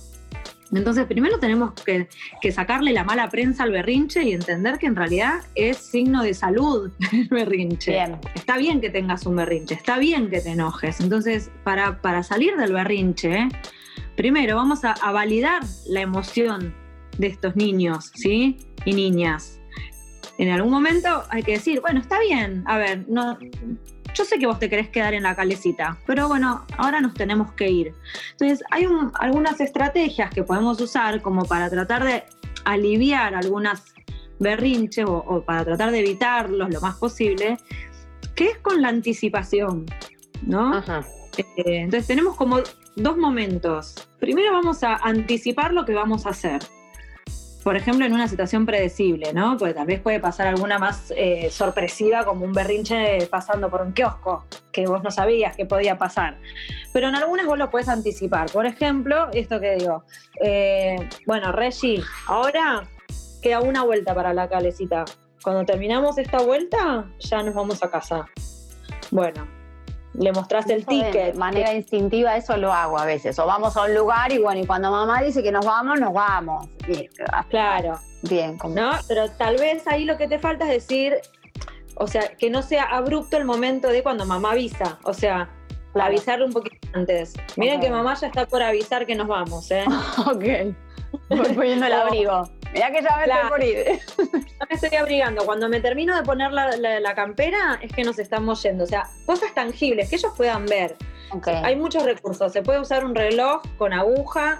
Entonces, 0.73 1.05
primero 1.05 1.39
tenemos 1.39 1.73
que, 1.73 2.07
sacarle 2.51 2.91
la 2.91 3.03
mala 3.03 3.29
prensa 3.29 3.63
al 3.63 3.71
berrinche 3.71 4.23
y 4.23 4.33
entender 4.33 4.77
que 4.77 4.87
en 4.87 4.95
realidad 4.95 5.41
es 5.53 5.77
signo 5.77 6.23
de 6.23 6.33
salud 6.33 6.91
el 7.11 7.27
berrinche. 7.29 7.97
Está 8.33 8.57
bien 8.57 8.81
que 8.81 8.89
tengas 8.89 9.25
un 9.25 9.35
berrinche, 9.35 9.75
está 9.75 9.97
bien 9.99 10.29
que 10.29 10.41
te 10.41 10.51
enojes. 10.51 10.99
Entonces, 10.99 11.51
para, 11.63 12.01
para 12.01 12.23
salir 12.23 12.55
del 12.57 12.73
berrinche, 12.73 13.47
primero 14.15 14.55
vamos 14.55 14.83
a, 14.83 14.93
a, 14.93 15.11
validar 15.11 15.63
la 15.87 16.01
emoción 16.01 16.73
de 17.17 17.27
estos 17.27 17.55
niños, 17.55 18.11
¿sí? 18.15 18.57
Y 18.85 18.93
niñas. 18.93 19.59
En 20.37 20.49
algún 20.49 20.71
momento 20.71 21.23
hay 21.29 21.43
que 21.43 21.53
decir, 21.53 21.79
bueno, 21.79 22.01
está 22.01 22.19
bien, 22.19 22.63
a 22.65 22.77
ver, 22.77 23.05
no, 23.07 23.37
yo 24.15 24.25
sé 24.25 24.39
que 24.39 24.47
vos 24.47 24.57
te 24.57 24.69
querés 24.69 24.89
quedar 24.89 25.13
en 25.13 25.23
la 25.23 25.35
calecita, 25.35 25.97
pero 26.07 26.27
bueno, 26.27 26.65
ahora 26.77 27.01
nos 27.01 27.13
tenemos 27.13 27.51
que 27.53 27.69
ir. 27.69 27.93
Entonces, 28.31 28.63
hay 28.71 28.87
algunas 29.19 29.59
estrategias 29.59 30.31
que 30.31 30.43
podemos 30.43 30.79
usar 30.81 31.21
como 31.21 31.45
para 31.45 31.69
tratar 31.69 32.03
de 32.03 32.23
aliviar 32.63 33.35
algunas 33.35 33.83
berrinches 34.39 35.05
o, 35.07 35.43
para 35.45 35.65
tratar 35.65 35.91
de 35.91 35.99
evitarlos 35.99 36.69
lo 36.69 36.81
más 36.81 36.95
posible, 36.95 37.57
que 38.35 38.49
es 38.49 38.57
con 38.59 38.81
la 38.81 38.87
anticipación, 38.89 39.85
¿no? 40.41 40.79
Eh, 41.37 41.43
entonces 41.65 42.07
tenemos 42.07 42.35
como 42.35 42.59
dos 42.95 43.17
momentos. 43.17 44.07
Primero 44.19 44.53
vamos 44.53 44.83
a 44.83 44.95
anticipar 44.95 45.73
lo 45.73 45.85
que 45.85 45.93
vamos 45.93 46.25
a 46.25 46.29
hacer 46.29 46.61
por 47.65 47.75
ejemplo, 47.75 48.05
en 48.05 48.13
una 48.13 48.27
situación 48.27 48.63
predecible, 48.63 49.33
¿no? 49.33 49.57
Porque 49.57 49.73
tal 49.73 49.87
vez 49.87 49.99
puede 49.99 50.19
pasar 50.19 50.45
alguna 50.45 50.77
más 50.77 51.11
eh, 51.17 51.49
sorpresiva, 51.49 52.23
como 52.23 52.45
un 52.45 52.53
berrinche 52.53 53.25
pasando 53.25 53.71
por 53.71 53.81
un 53.81 53.91
kiosco, 53.91 54.45
que 54.71 54.85
vos 54.85 55.01
no 55.01 55.09
sabías 55.09 55.55
que 55.55 55.65
podía 55.65 55.97
pasar. 55.97 56.37
Pero 56.93 57.07
en 57.07 57.15
algunas 57.15 57.47
vos 57.47 57.57
lo 57.57 57.71
puedes 57.71 57.89
anticipar. 57.89 58.51
Por 58.51 58.67
ejemplo, 58.67 59.29
esto 59.33 59.59
que 59.59 59.77
digo, 59.77 60.03
eh, 60.43 61.09
bueno, 61.25 61.51
Reggie, 61.53 62.03
ahora 62.27 62.83
queda 63.41 63.61
una 63.61 63.81
vuelta 63.81 64.13
para 64.13 64.31
la 64.31 64.47
calecita. 64.47 65.03
Cuando 65.41 65.65
terminamos 65.65 66.19
esta 66.19 66.43
vuelta, 66.43 67.07
ya 67.17 67.41
nos 67.41 67.55
vamos 67.55 67.81
a 67.81 67.89
casa. 67.89 68.27
Bueno, 69.09 69.47
le 70.17 70.31
mostraste 70.31 70.73
el 70.73 70.85
ticket. 70.85 71.33
De 71.33 71.33
manera 71.33 71.73
instintiva 71.73 72.35
eso 72.35 72.57
lo 72.57 72.71
hago 72.71 72.97
a 72.97 73.05
veces. 73.05 73.37
O 73.39 73.45
vamos 73.45 73.75
a 73.77 73.83
un 73.83 73.93
lugar 73.93 74.31
y 74.31 74.37
bueno, 74.37 74.61
y 74.61 74.65
cuando 74.65 74.91
mamá 74.91 75.21
dice 75.21 75.43
que 75.43 75.51
nos 75.51 75.65
vamos, 75.65 75.99
nos 75.99 76.13
vamos. 76.13 76.67
claro. 77.49 77.99
Bien, 78.23 78.57
¿no? 78.69 78.91
Pero 79.07 79.29
tal 79.31 79.57
vez 79.57 79.87
ahí 79.87 80.05
lo 80.05 80.17
que 80.17 80.27
te 80.27 80.39
falta 80.39 80.65
es 80.65 80.87
decir, 80.87 81.15
o 81.95 82.07
sea, 82.07 82.35
que 82.37 82.49
no 82.49 82.61
sea 82.61 82.83
abrupto 82.83 83.37
el 83.37 83.45
momento 83.45 83.89
de 83.89 84.01
cuando 84.01 84.25
mamá 84.25 84.51
avisa. 84.51 84.97
O 85.03 85.13
sea, 85.13 85.49
avisarle 85.93 86.45
un 86.45 86.53
poquito 86.53 86.87
antes. 86.93 87.33
Miren 87.55 87.79
que 87.79 87.89
mamá 87.89 88.15
ya 88.15 88.27
está 88.27 88.45
por 88.45 88.61
avisar 88.63 89.05
que 89.05 89.15
nos 89.15 89.27
vamos, 89.27 89.69
¿eh? 89.71 89.85
ok. 90.27 90.75
Voy 91.29 91.53
poniendo 91.53 91.85
el 91.85 91.93
abrigo. 91.93 92.49
Mira 92.73 92.91
que 92.91 93.01
ya 93.01 93.15
me 93.17 93.23
estoy 93.23 93.49
por 93.49 93.63
ir. 93.63 93.99
Ya 94.59 94.67
me 94.69 94.75
estoy 94.75 94.97
abrigando. 94.97 95.45
Cuando 95.45 95.69
me 95.69 95.79
termino 95.79 96.15
de 96.15 96.23
poner 96.23 96.51
la, 96.51 97.15
campera, 97.15 97.79
es 97.81 97.91
que 97.91 98.03
nos 98.03 98.19
estamos 98.19 98.61
yendo. 98.63 98.83
O 98.83 98.87
sea, 98.87 99.09
cosas 99.25 99.53
tangibles 99.53 100.09
que 100.09 100.15
ellos 100.15 100.33
puedan 100.35 100.65
ver. 100.65 100.95
hay 101.45 101.75
muchos 101.75 102.03
recursos. 102.03 102.51
Se 102.51 102.61
puede 102.61 102.79
usar 102.79 103.05
un 103.05 103.15
reloj 103.15 103.61
con 103.77 103.93
aguja 103.93 104.59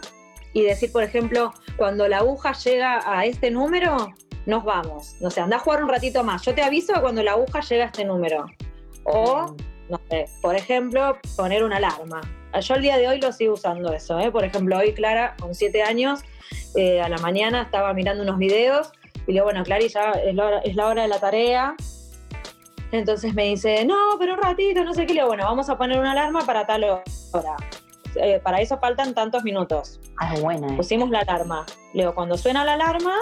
y 0.54 0.64
decir, 0.64 0.92
por 0.92 1.04
ejemplo, 1.04 1.54
cuando 1.78 2.08
la 2.08 2.20
aguja 2.20 2.54
llega 2.54 3.02
a 3.06 3.26
este 3.26 3.52
número, 3.52 4.14
nos 4.46 4.64
vamos. 4.64 5.16
No 5.20 5.30
sé, 5.30 5.42
anda 5.42 5.58
a 5.58 5.60
jugar 5.60 5.84
un 5.84 5.90
ratito 5.90 6.24
más. 6.24 6.42
Yo 6.44 6.56
te 6.56 6.62
aviso 6.62 6.94
cuando 7.02 7.24
la 7.24 7.32
aguja 7.32 7.60
llega 7.62 7.84
a 7.84 7.88
este 7.88 8.06
número. 8.06 8.46
O, 9.04 9.56
no 9.90 10.00
sé, 10.10 10.26
por 10.42 10.56
ejemplo, 10.56 11.18
poner 11.36 11.64
una 11.64 11.78
alarma. 11.78 12.22
Yo 12.60 12.76
el 12.76 12.82
día 12.82 12.98
de 12.98 13.08
hoy 13.08 13.20
lo 13.20 13.32
sigo 13.32 13.54
usando 13.54 13.92
eso. 13.94 14.20
¿eh? 14.20 14.32
Por 14.32 14.44
ejemplo, 14.44 14.78
hoy 14.78 14.94
Clara, 14.94 15.36
con 15.40 15.54
siete 15.54 15.84
años, 15.84 16.22
eh, 16.76 17.02
a 17.02 17.10
la 17.10 17.18
mañana 17.18 17.64
estaba 17.64 17.94
mirando 17.94 18.24
unos 18.24 18.38
videos 18.38 18.92
y 19.28 19.32
le 19.32 19.34
digo, 19.34 19.46
bueno, 19.46 19.64
Clary, 19.64 19.90
ya 19.90 20.12
es 20.12 20.36
la, 20.36 20.86
hora, 20.88 21.02
de 21.02 21.08
la 21.08 21.20
tarea. 21.20 21.76
Entonces 22.92 23.34
me 23.34 23.46
dice, 23.46 23.84
no, 23.86 24.18
pero 24.20 24.36
un 24.36 24.42
ratito, 24.42 24.84
no 24.84 24.94
sé 24.94 25.06
qué. 25.06 25.14
Le 25.14 25.22
digo, 25.22 25.28
bueno, 25.28 25.46
vamos 25.46 25.70
a 25.70 25.78
poner 25.78 26.00
una 26.00 26.12
alarma 26.12 26.46
para 26.46 26.66
tal 26.66 26.84
hora. 26.84 27.56
Eh, 28.16 28.40
para 28.44 28.62
eso 28.62 28.78
faltan 28.78 29.14
tantos 29.14 29.44
minutos. 29.44 30.00
Ah, 30.20 30.36
buena. 30.40 30.68
Eh. 30.68 30.76
Pusimos 30.78 31.10
la 31.10 31.20
alarma. 31.20 31.66
Le 31.94 32.04
digo, 32.04 32.14
cuando 32.14 32.38
suena 32.38 32.64
la 32.64 32.74
alarma, 32.74 33.16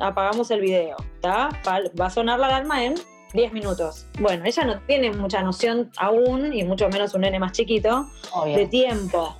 apagamos 0.00 0.50
el 0.50 0.60
video. 0.60 0.96
Va 1.24 1.50
a 1.98 2.10
sonar 2.10 2.38
la 2.38 2.46
alarma 2.46 2.84
en 2.84 2.94
10 3.32 3.52
minutos. 3.52 4.06
Bueno, 4.18 4.44
ella 4.44 4.64
no 4.64 4.80
tiene 4.80 5.12
mucha 5.12 5.42
noción 5.42 5.90
aún, 5.96 6.52
y 6.52 6.64
mucho 6.64 6.88
menos 6.88 7.14
un 7.14 7.22
nene 7.22 7.38
más 7.38 7.52
chiquito, 7.52 8.06
de 8.44 8.66
tiempo. 8.66 9.36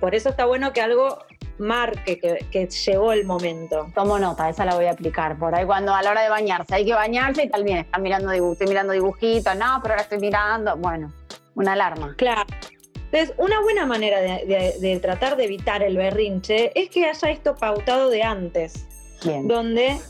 Por 0.00 0.14
eso 0.14 0.28
está 0.28 0.44
bueno 0.44 0.72
que 0.72 0.80
algo 0.80 1.18
marque 1.58 2.18
que, 2.18 2.66
llegó 2.66 3.12
el 3.12 3.24
momento. 3.24 3.90
Tomo 3.94 4.18
nota, 4.18 4.48
esa 4.48 4.64
la 4.64 4.74
voy 4.74 4.86
a 4.86 4.92
aplicar. 4.92 5.38
Por 5.38 5.54
ahí 5.54 5.64
cuando 5.64 5.94
a 5.94 6.02
la 6.02 6.10
hora 6.10 6.22
de 6.22 6.28
bañarse, 6.28 6.74
hay 6.74 6.84
que 6.84 6.94
bañarse 6.94 7.44
y 7.44 7.48
tal 7.48 7.64
bien, 7.64 7.78
están 7.78 8.02
mirando 8.02 8.32
estoy 8.32 8.66
mirando 8.66 8.92
dibujitos, 8.92 9.56
no, 9.56 9.78
pero 9.82 9.94
ahora 9.94 10.02
estoy 10.02 10.18
mirando, 10.18 10.76
bueno, 10.76 11.12
una 11.54 11.72
alarma. 11.72 12.14
Claro. 12.16 12.44
Entonces, 13.12 13.34
una 13.38 13.60
buena 13.60 13.86
manera 13.86 14.20
de, 14.20 14.98
tratar 15.00 15.36
de 15.36 15.44
evitar 15.44 15.82
el 15.84 15.96
berrinche 15.96 16.72
es 16.74 16.90
que 16.90 17.08
haya 17.08 17.30
esto 17.30 17.54
pautado 17.54 18.10
de 18.10 18.24
antes. 18.24 18.86
Bien. 19.24 19.46
Donde 19.46 20.00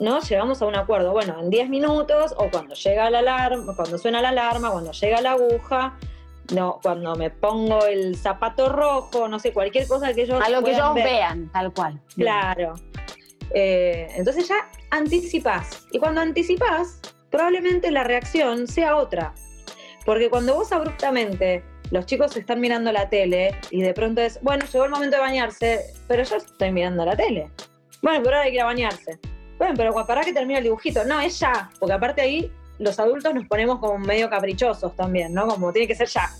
¿no? 0.00 0.18
Llegamos 0.20 0.60
a 0.62 0.66
un 0.66 0.74
acuerdo, 0.74 1.12
bueno, 1.12 1.38
en 1.38 1.50
10 1.50 1.68
minutos 1.68 2.34
o 2.36 2.50
cuando 2.50 2.74
llega 2.74 3.10
la 3.10 3.20
alarma, 3.20 3.76
cuando 3.76 3.98
suena 3.98 4.20
la 4.22 4.30
alarma, 4.30 4.70
cuando 4.70 4.92
llega 4.92 5.20
la 5.20 5.32
aguja, 5.32 5.94
no, 6.54 6.80
cuando 6.82 7.14
me 7.14 7.30
pongo 7.30 7.84
el 7.84 8.16
zapato 8.16 8.70
rojo, 8.70 9.28
no 9.28 9.38
sé, 9.38 9.52
cualquier 9.52 9.86
cosa 9.86 10.12
que 10.14 10.22
ellos 10.22 10.42
A 10.42 10.48
lo 10.48 10.64
que 10.64 10.72
ellos 10.72 10.94
vean, 10.94 11.50
tal 11.52 11.72
cual. 11.72 12.00
Claro. 12.16 12.74
Eh, 13.54 14.08
entonces 14.16 14.48
ya 14.48 14.70
anticipas. 14.90 15.86
Y 15.92 15.98
cuando 15.98 16.22
anticipas, 16.22 17.00
probablemente 17.30 17.90
la 17.90 18.02
reacción 18.02 18.66
sea 18.66 18.96
otra. 18.96 19.34
Porque 20.06 20.30
cuando 20.30 20.54
vos 20.54 20.72
abruptamente 20.72 21.62
los 21.90 22.06
chicos 22.06 22.36
están 22.36 22.60
mirando 22.60 22.90
la 22.90 23.10
tele 23.10 23.54
y 23.70 23.82
de 23.82 23.92
pronto 23.92 24.22
es, 24.22 24.40
bueno, 24.42 24.64
llegó 24.64 24.84
el 24.84 24.90
momento 24.90 25.16
de 25.16 25.22
bañarse, 25.22 25.92
pero 26.08 26.22
yo 26.22 26.36
estoy 26.36 26.72
mirando 26.72 27.04
la 27.04 27.16
tele. 27.16 27.50
Bueno, 28.00 28.22
pero 28.24 28.36
ahora 28.36 28.46
hay 28.46 28.50
que 28.50 28.56
ir 28.56 28.62
a 28.62 28.66
bañarse. 28.66 29.18
Bueno, 29.60 29.74
pero 29.76 30.06
para 30.06 30.22
que 30.22 30.32
termine 30.32 30.56
el 30.56 30.64
dibujito. 30.64 31.04
No, 31.04 31.20
es 31.20 31.38
ya, 31.38 31.68
porque 31.78 31.92
aparte 31.92 32.22
ahí 32.22 32.50
los 32.78 32.98
adultos 32.98 33.34
nos 33.34 33.46
ponemos 33.46 33.78
como 33.78 33.98
medio 33.98 34.30
caprichosos 34.30 34.96
también, 34.96 35.34
¿no? 35.34 35.46
Como 35.46 35.70
tiene 35.70 35.86
que 35.86 35.94
ser 35.94 36.08
ya. 36.08 36.30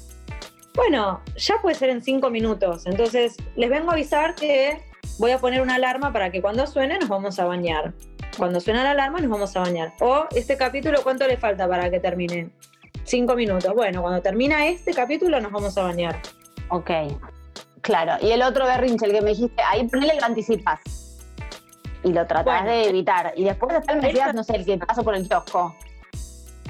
Bueno, 0.74 1.20
ya 1.36 1.56
puede 1.60 1.74
ser 1.74 1.90
en 1.90 2.02
cinco 2.02 2.30
minutos. 2.30 2.86
Entonces, 2.86 3.36
les 3.56 3.68
vengo 3.68 3.90
a 3.90 3.92
avisar 3.92 4.34
que 4.34 4.82
voy 5.18 5.32
a 5.32 5.38
poner 5.38 5.60
una 5.60 5.74
alarma 5.74 6.14
para 6.14 6.32
que 6.32 6.40
cuando 6.40 6.66
suene 6.66 6.98
nos 6.98 7.10
vamos 7.10 7.38
a 7.38 7.44
bañar. 7.44 7.92
Cuando 8.38 8.58
suena 8.58 8.82
la 8.84 8.92
alarma 8.92 9.20
nos 9.20 9.30
vamos 9.30 9.54
a 9.54 9.60
bañar. 9.60 9.92
O 10.00 10.24
este 10.34 10.56
capítulo, 10.56 11.02
¿cuánto 11.02 11.26
le 11.26 11.36
falta 11.36 11.68
para 11.68 11.90
que 11.90 12.00
termine? 12.00 12.48
Cinco 13.04 13.36
minutos. 13.36 13.74
Bueno, 13.74 14.00
cuando 14.00 14.22
termina 14.22 14.66
este 14.66 14.94
capítulo 14.94 15.42
nos 15.42 15.52
vamos 15.52 15.76
a 15.76 15.82
bañar. 15.82 16.22
Ok. 16.70 16.90
Claro. 17.82 18.14
Y 18.22 18.30
el 18.30 18.40
otro 18.40 18.64
berrinche, 18.64 19.04
el 19.04 19.12
que 19.12 19.20
me 19.20 19.30
dijiste, 19.30 19.60
ahí 19.62 19.86
ponele 19.86 20.14
lo 20.18 20.24
anticipas. 20.24 21.09
Y 22.02 22.12
lo 22.12 22.26
tratás 22.26 22.64
de 22.64 22.88
evitar. 22.88 23.32
Y 23.36 23.44
después 23.44 23.76
está 23.76 23.92
el 23.92 24.02
Mesías, 24.02 24.34
no 24.34 24.42
sé, 24.42 24.56
el 24.56 24.64
que 24.64 24.78
paso 24.78 25.02
por 25.02 25.14
el 25.14 25.28
kiosco. 25.28 25.74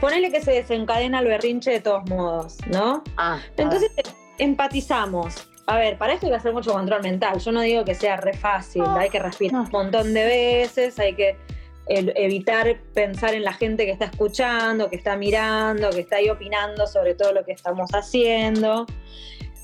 Ponele 0.01 0.31
que 0.31 0.43
se 0.43 0.53
desencadena 0.53 1.21
el 1.21 1.27
berrinche 1.27 1.71
de 1.71 1.81
todos 1.81 2.09
modos, 2.09 2.57
¿no? 2.69 3.05
Ah. 3.17 3.39
Entonces 3.57 3.91
empatizamos. 4.39 5.47
A 5.67 5.77
ver, 5.77 5.99
para 5.99 6.15
esto 6.15 6.27
hay 6.27 6.33
que 6.33 6.39
hacer 6.39 6.53
mucho 6.53 6.73
control 6.73 7.03
mental. 7.03 7.39
Yo 7.39 7.53
no 7.53 7.61
digo 7.61 7.85
que 7.85 7.95
sea 7.95 8.17
re 8.17 8.33
fácil, 8.33 8.83
hay 8.99 9.11
que 9.11 9.21
respirar 9.21 9.61
un 9.61 9.71
montón 9.71 10.13
de 10.15 10.25
veces, 10.25 10.99
hay 10.99 11.15
que 11.15 11.37
evitar 11.87 12.77
pensar 12.95 13.35
en 13.35 13.45
la 13.45 13.53
gente 13.53 13.85
que 13.85 13.93
está 13.93 14.07
escuchando, 14.07 14.89
que 14.89 14.97
está 14.97 15.17
mirando, 15.17 15.91
que 15.91 16.01
está 16.01 16.17
ahí 16.17 16.29
opinando 16.29 16.87
sobre 16.87 17.15
todo 17.15 17.33
lo 17.33 17.45
que 17.45 17.53
estamos 17.53 17.91
haciendo. 17.93 18.87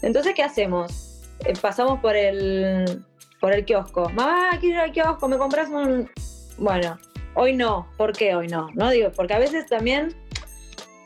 Entonces, 0.03 0.35
¿qué 0.35 0.43
hacemos? 0.43 1.23
Eh, 1.45 1.55
pasamos 1.61 2.01
por 2.01 2.17
el, 2.17 3.05
por 3.47 3.55
el 3.55 3.65
kiosco. 3.65 4.09
Mamá, 4.09 4.59
quiero 4.59 4.75
ir 4.75 4.81
al 4.81 4.91
kiosco, 4.91 5.29
me 5.29 5.39
compras 5.39 5.69
un... 5.69 6.11
Bueno, 6.59 6.99
hoy 7.35 7.55
no. 7.55 7.87
¿Por 7.97 8.13
qué 8.13 8.35
hoy 8.35 8.49
no? 8.49 8.71
No 8.75 8.91
digo, 8.91 9.13
porque 9.15 9.35
a 9.35 9.39
veces 9.39 9.67
también 9.67 10.17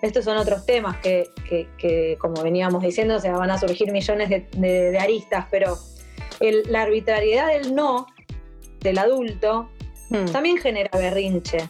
estos 0.01 0.25
son 0.25 0.39
otros 0.39 0.65
temas 0.65 0.97
que, 1.01 2.17
como 2.19 2.43
veníamos 2.43 2.83
diciendo, 2.83 3.21
se 3.21 3.31
van 3.31 3.51
a 3.51 3.59
surgir 3.59 3.93
millones 3.93 4.31
de, 4.31 4.99
aristas, 4.99 5.49
pero 5.51 5.77
la 6.41 6.81
arbitrariedad 6.81 7.49
del 7.49 7.75
no 7.75 8.07
del 8.81 8.97
adulto 8.97 9.69
hmm. 10.09 10.33
también 10.33 10.57
genera 10.57 10.99
berrinche. 10.99 11.69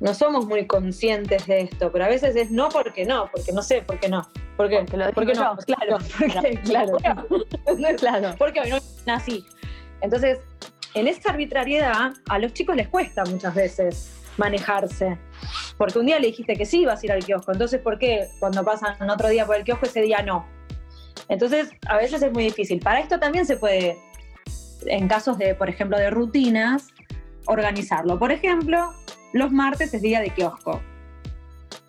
No 0.00 0.12
somos 0.12 0.44
muy 0.44 0.66
conscientes 0.66 1.46
de 1.46 1.62
esto, 1.62 1.90
pero 1.90 2.04
a 2.04 2.08
veces 2.08 2.36
es 2.36 2.50
no 2.50 2.68
porque 2.68 3.06
no, 3.06 3.30
porque 3.32 3.52
no 3.52 3.62
sé 3.62 3.80
por 3.80 3.98
qué 4.00 4.10
no. 4.10 4.28
¿Por 4.56 4.68
qué? 4.68 4.84
Porque, 5.14 5.34
no, 5.34 5.56
claro, 5.66 5.98
porque, 6.18 6.60
claro. 6.64 6.96
claro. 7.98 8.34
Porque 8.38 8.60
hoy 8.60 8.70
no 8.70 9.14
así. 9.14 9.44
Entonces, 10.00 10.38
en 10.94 11.08
esta 11.08 11.30
arbitrariedad, 11.30 12.12
a 12.28 12.38
los 12.38 12.52
chicos 12.54 12.74
les 12.76 12.88
cuesta 12.88 13.24
muchas 13.24 13.54
veces 13.54 14.12
manejarse. 14.38 15.18
Porque 15.76 15.98
un 15.98 16.06
día 16.06 16.18
le 16.18 16.28
dijiste 16.28 16.56
que 16.56 16.64
sí 16.64 16.80
ibas 16.80 17.02
a 17.02 17.06
ir 17.06 17.12
al 17.12 17.24
kiosco, 17.24 17.52
entonces 17.52 17.80
¿por 17.80 17.98
qué 17.98 18.28
cuando 18.38 18.64
pasan 18.64 19.10
otro 19.10 19.28
día 19.28 19.46
por 19.46 19.56
el 19.56 19.64
kiosco 19.64 19.86
ese 19.86 20.02
día 20.02 20.22
no? 20.22 20.46
Entonces 21.28 21.70
a 21.86 21.96
veces 21.96 22.22
es 22.22 22.32
muy 22.32 22.44
difícil. 22.44 22.80
Para 22.80 23.00
esto 23.00 23.18
también 23.18 23.46
se 23.46 23.56
puede, 23.56 23.98
en 24.86 25.08
casos 25.08 25.38
de, 25.38 25.54
por 25.54 25.68
ejemplo, 25.68 25.98
de 25.98 26.10
rutinas, 26.10 26.88
organizarlo. 27.46 28.18
Por 28.18 28.32
ejemplo, 28.32 28.92
los 29.32 29.52
martes 29.52 29.92
es 29.92 30.02
día 30.02 30.20
de 30.20 30.30
kiosco. 30.30 30.80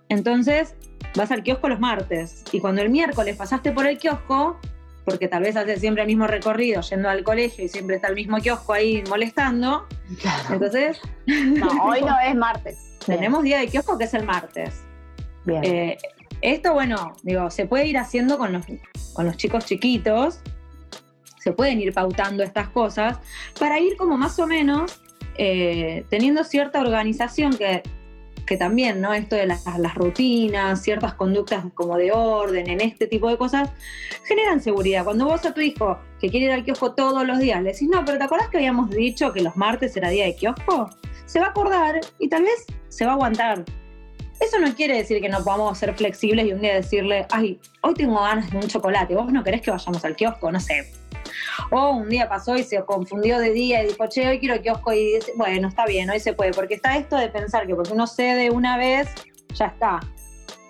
Entonces 0.10 0.76
vas 1.18 1.32
al 1.32 1.44
kiosco 1.44 1.68
los 1.68 1.80
martes 1.80 2.44
y 2.52 2.60
cuando 2.60 2.82
el 2.82 2.90
miércoles 2.90 3.36
pasaste 3.36 3.72
por 3.72 3.86
el 3.88 3.98
kiosco, 3.98 4.60
porque 5.04 5.28
tal 5.28 5.44
vez 5.44 5.56
hace 5.56 5.78
siempre 5.78 6.04
el 6.04 6.08
mismo 6.08 6.28
recorrido 6.28 6.82
yendo 6.82 7.10
al 7.10 7.24
colegio 7.24 7.66
y 7.66 7.70
siempre 7.70 7.98
está 7.98 8.08
el 8.08 8.16
mismo 8.16 8.38
kiosco 8.38 8.74
ahí 8.74 9.04
molestando. 9.10 9.88
Entonces. 10.50 11.02
No, 11.26 11.68
hoy 11.84 12.02
no 12.02 12.16
es 12.20 12.36
martes. 12.36 12.98
Tenemos 13.06 13.44
día 13.44 13.60
de 13.60 13.68
kiosco 13.68 13.98
que 13.98 14.06
es 14.06 14.14
el 14.14 14.26
martes. 14.26 14.82
Bien. 15.46 15.64
Eh, 15.64 15.98
esto, 16.42 16.74
bueno, 16.74 17.16
digo, 17.24 17.50
se 17.50 17.66
puede 17.66 17.88
ir 17.88 17.98
haciendo 17.98 18.38
con 18.38 18.54
los, 18.54 18.66
con 19.14 19.26
los 19.26 19.38
chicos 19.38 19.66
chiquitos, 19.66 20.40
se 21.40 21.52
pueden 21.52 21.80
ir 21.80 21.94
pautando 21.94 22.44
estas 22.44 22.70
cosas 22.70 23.18
para 23.60 23.80
ir 23.80 23.98
como 23.98 24.18
más 24.18 24.38
o 24.40 24.46
menos 24.46 25.02
eh, 25.38 26.06
teniendo 26.10 26.44
cierta 26.44 26.82
organización 26.82 27.56
que 27.56 27.82
que 28.48 28.58
también, 28.58 29.00
¿no? 29.02 29.14
Esto 29.14 29.36
de 29.36 29.46
las, 29.46 29.64
rutinas, 29.94 30.82
ciertas 30.82 31.14
conductas 31.14 31.66
como 31.76 31.98
de 31.98 32.12
orden, 32.12 32.68
en 32.68 32.82
este 32.82 33.06
tipo 33.06 33.30
de 33.30 33.38
cosas, 33.38 33.70
generan 34.24 34.62
seguridad. 34.62 35.04
Cuando 35.04 35.26
vos 35.26 35.46
a 35.46 35.54
tu 35.54 35.62
hijo 35.62 36.00
que 36.20 36.30
quiere 36.30 36.48
ir 36.48 36.52
al 36.54 36.64
kiosco 36.64 36.94
todos 36.94 37.28
los 37.28 37.38
días 37.38 37.62
le 37.62 37.74
decís, 37.74 37.88
no, 37.88 38.04
pero 38.06 38.18
¿te 38.18 38.24
acordás 38.24 38.48
que 38.48 38.58
habíamos 38.58 38.90
dicho 38.90 39.32
que 39.34 39.42
los 39.42 39.56
martes 39.56 39.96
era 39.96 40.10
día 40.10 40.26
de 40.26 40.36
kiosco? 40.36 40.90
Se 41.26 41.40
va 41.40 41.48
a 41.48 41.50
acordar 41.50 42.00
y 42.18 42.30
tal 42.30 42.44
vez 42.44 42.66
se 42.88 43.06
va 43.06 43.12
a 43.12 43.14
aguantar. 43.16 43.66
Eso 44.40 44.60
no 44.60 44.74
quiere 44.74 44.98
decir 44.98 45.20
que 45.20 45.30
no 45.30 45.44
podamos 45.44 45.78
ser 45.78 45.94
flexibles 45.96 46.46
y 46.46 46.54
un 46.54 46.62
día 46.62 46.76
decirle, 46.76 47.26
ay, 47.32 47.60
hoy 47.82 47.94
tengo 47.96 48.22
ganas 48.22 48.50
de 48.50 48.58
un 48.58 48.68
chocolate, 48.68 49.14
vos 49.14 49.32
no 49.32 49.44
querés 49.44 49.62
que 49.62 49.72
vayamos 49.72 50.06
al 50.06 50.16
kiosco, 50.16 50.52
no 50.52 50.60
sé, 50.60 50.88
o 51.72 51.92
un 51.92 52.10
día 52.10 52.28
pasó 52.30 52.56
y 52.56 52.64
se 52.64 52.84
confundió 52.84 53.40
de 53.40 53.52
día 53.52 53.84
y 53.84 53.88
dijo, 53.88 54.08
che, 54.08 54.28
hoy 54.28 54.40
quiero 54.40 54.62
kiosco 54.62 54.94
y 54.94 55.16
dice, 55.16 55.34
bueno, 55.36 55.68
está 55.68 55.86
bien, 55.86 56.10
hoy 56.10 56.20
se 56.20 56.34
puede, 56.34 56.52
porque 56.52 56.76
está 56.76 56.98
esto 56.98 57.16
de 57.16 57.30
pensar 57.30 57.68
que 57.68 57.76
porque 57.76 57.94
uno 57.94 58.08
cede 58.08 58.52
una 58.52 58.78
vez, 58.78 59.10
ya 59.54 59.68
está. 59.68 60.00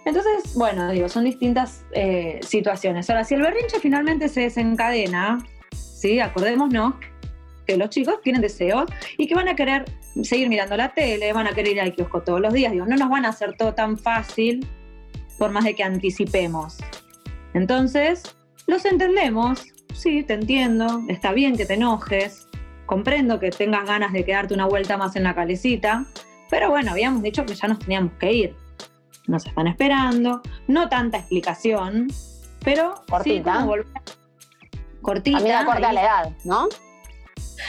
Entonces, 0.06 0.56
bueno, 0.56 0.90
digo, 0.92 1.10
son 1.10 1.26
distintas 1.26 1.84
eh, 1.92 2.40
situaciones. 2.42 3.10
Ahora, 3.10 3.26
si 3.26 3.36
el 3.36 3.42
berrinche 3.42 3.80
finalmente 3.82 4.30
se 4.30 4.42
desencadena, 4.42 5.40
¿sí? 5.74 6.22
Acordémonos 6.22 6.94
que 7.66 7.76
los 7.76 7.90
chicos 7.90 8.22
tienen 8.22 8.42
deseos 8.42 8.90
y 9.18 9.28
que 9.28 9.36
van 9.36 9.50
a 9.50 9.56
querer 9.56 9.84
seguir 10.24 10.48
mirando 10.48 10.78
la 10.78 10.94
tele, 10.94 11.34
van 11.34 11.48
a 11.48 11.52
querer 11.52 11.74
ir 11.74 11.82
al 11.82 11.94
kiosco 11.94 12.22
todos 12.22 12.40
los 12.40 12.54
días. 12.54 12.72
Digo, 12.72 12.86
no 12.86 12.96
nos 12.96 13.10
van 13.10 13.26
a 13.26 13.30
hacer 13.30 13.56
todo 13.58 13.74
tan 13.74 13.98
fácil 13.98 14.66
por 15.38 15.52
más 15.52 15.66
de 15.66 15.76
que 15.76 15.84
anticipemos. 15.84 16.78
Entonces, 17.54 18.36
los 18.66 18.86
entendemos, 18.86 19.66
sí, 19.98 20.24
te 20.24 20.34
entiendo, 20.34 21.02
está 21.08 21.34
bien 21.34 21.58
que 21.58 21.66
te 21.66 21.74
enojes, 21.74 22.48
comprendo 22.86 23.40
que 23.40 23.50
tengas 23.50 23.86
ganas 23.86 24.14
de 24.14 24.24
quedarte 24.24 24.54
una 24.54 24.66
vuelta 24.66 24.98
más 24.98 25.16
en 25.16 25.24
la 25.24 25.36
calecita, 25.36 26.06
pero 26.50 26.70
bueno, 26.70 26.92
habíamos 26.92 27.24
dicho 27.24 27.46
que 27.46 27.56
ya 27.56 27.68
nos 27.68 27.80
teníamos 27.80 28.14
que 28.20 28.32
ir. 28.32 28.56
Nos 29.28 29.46
están 29.46 29.68
esperando, 29.68 30.42
no 30.68 30.88
tanta 30.88 31.18
explicación, 31.18 32.08
pero 32.64 33.04
cortita. 33.10 33.62
Sí, 33.62 33.68
cortita. 35.02 35.38
A 35.38 35.42
mí 35.42 35.66
corta 35.66 35.92
la 35.92 36.02
edad, 36.02 36.32
¿no? 36.46 36.70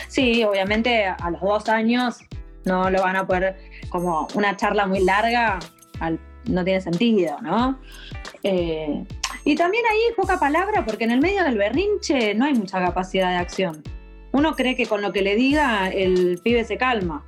Sí, 0.06 0.44
obviamente 0.44 1.06
a 1.06 1.30
los 1.30 1.40
dos 1.40 1.68
años 1.68 2.18
no 2.64 2.90
lo 2.90 3.02
van 3.02 3.16
a 3.16 3.26
poder, 3.26 3.56
como 3.88 4.28
una 4.35 4.56
charla 4.56 4.87
muy 4.87 5.00
larga, 5.00 5.58
no 6.44 6.64
tiene 6.64 6.80
sentido, 6.80 7.40
¿no? 7.40 7.78
Eh, 8.42 9.04
y 9.49 9.55
también 9.55 9.83
ahí 9.90 10.12
poca 10.14 10.38
palabra 10.38 10.85
porque 10.85 11.05
en 11.05 11.11
el 11.11 11.23
medio 11.23 11.43
del 11.43 11.57
berrinche 11.57 12.35
no 12.35 12.45
hay 12.45 12.52
mucha 12.52 12.85
capacidad 12.85 13.31
de 13.31 13.37
acción. 13.37 13.83
Uno 14.31 14.55
cree 14.55 14.76
que 14.76 14.85
con 14.85 15.00
lo 15.00 15.11
que 15.11 15.23
le 15.23 15.37
diga 15.37 15.88
el 15.88 16.38
pibe 16.45 16.64
se 16.64 16.76
calma. 16.76 17.25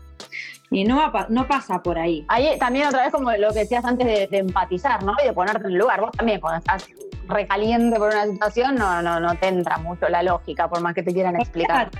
Y 0.70 0.84
no, 0.84 1.10
no 1.30 1.48
pasa 1.48 1.82
por 1.82 1.98
ahí. 1.98 2.26
Ahí 2.28 2.58
también 2.58 2.88
otra 2.88 3.04
vez 3.04 3.10
como 3.10 3.32
lo 3.32 3.54
que 3.54 3.60
decías 3.60 3.86
antes 3.86 4.06
de, 4.30 4.36
empatizar, 4.36 5.02
¿no? 5.02 5.14
Y 5.22 5.28
de 5.28 5.32
ponerte 5.32 5.66
en 5.66 5.72
el 5.72 5.78
lugar. 5.78 6.02
Vos 6.02 6.10
también 6.12 6.42
cuando 6.42 6.58
estás 6.58 6.90
recaliente 7.26 7.98
por 7.98 8.10
una 8.10 8.26
situación 8.26 8.74
no, 8.74 9.00
no, 9.00 9.18
no 9.18 9.34
te 9.36 9.48
entra 9.48 9.78
mucho 9.78 10.06
la 10.10 10.22
lógica, 10.22 10.68
por 10.68 10.82
más 10.82 10.94
que 10.94 11.02
te 11.02 11.14
quieran 11.14 11.36
explicar. 11.36 11.90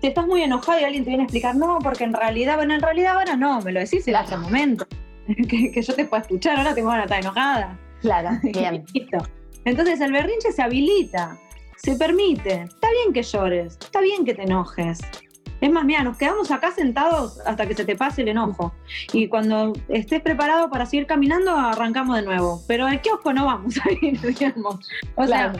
Si 0.00 0.06
estás 0.06 0.26
muy 0.26 0.40
enojado 0.40 0.80
y 0.80 0.84
alguien 0.84 1.04
te 1.04 1.10
viene 1.10 1.24
a 1.24 1.26
explicar, 1.26 1.54
no, 1.54 1.80
porque 1.82 2.04
en 2.04 2.14
realidad, 2.14 2.56
bueno, 2.56 2.72
en 2.72 2.80
realidad 2.80 3.18
ahora 3.18 3.36
no, 3.36 3.60
me 3.60 3.72
lo 3.72 3.80
decís 3.80 4.08
en 4.08 4.16
otro 4.16 4.38
momento. 4.38 4.86
que, 5.26 5.70
que, 5.70 5.82
yo 5.82 5.94
te 5.94 6.06
pueda 6.06 6.22
escuchar, 6.22 6.56
ahora 6.56 6.74
tengo 6.74 6.88
ganas 6.88 7.10
de 7.10 7.14
estar 7.14 7.20
enojada. 7.20 7.78
Claro, 8.04 8.38
bien. 8.42 8.84
Entonces 9.64 9.98
el 10.02 10.12
berrinche 10.12 10.52
se 10.52 10.62
habilita, 10.62 11.38
se 11.76 11.96
permite. 11.96 12.64
Está 12.64 12.90
bien 12.90 13.14
que 13.14 13.22
llores, 13.22 13.78
está 13.80 14.02
bien 14.02 14.26
que 14.26 14.34
te 14.34 14.42
enojes. 14.42 15.00
Es 15.62 15.70
más, 15.72 15.86
mira, 15.86 16.02
nos 16.02 16.18
quedamos 16.18 16.50
acá 16.50 16.70
sentados 16.72 17.40
hasta 17.46 17.66
que 17.66 17.74
se 17.74 17.86
te 17.86 17.96
pase 17.96 18.20
el 18.20 18.28
enojo. 18.28 18.74
Y 19.14 19.28
cuando 19.28 19.72
estés 19.88 20.20
preparado 20.20 20.68
para 20.68 20.84
seguir 20.84 21.06
caminando, 21.06 21.56
arrancamos 21.56 22.16
de 22.16 22.22
nuevo. 22.22 22.60
Pero 22.68 22.84
al 22.84 23.00
kiosco 23.00 23.32
no 23.32 23.46
vamos 23.46 23.76
a 23.78 23.90
ir, 23.90 24.20
digamos. 24.38 24.86
O 25.14 25.26
sea, 25.26 25.54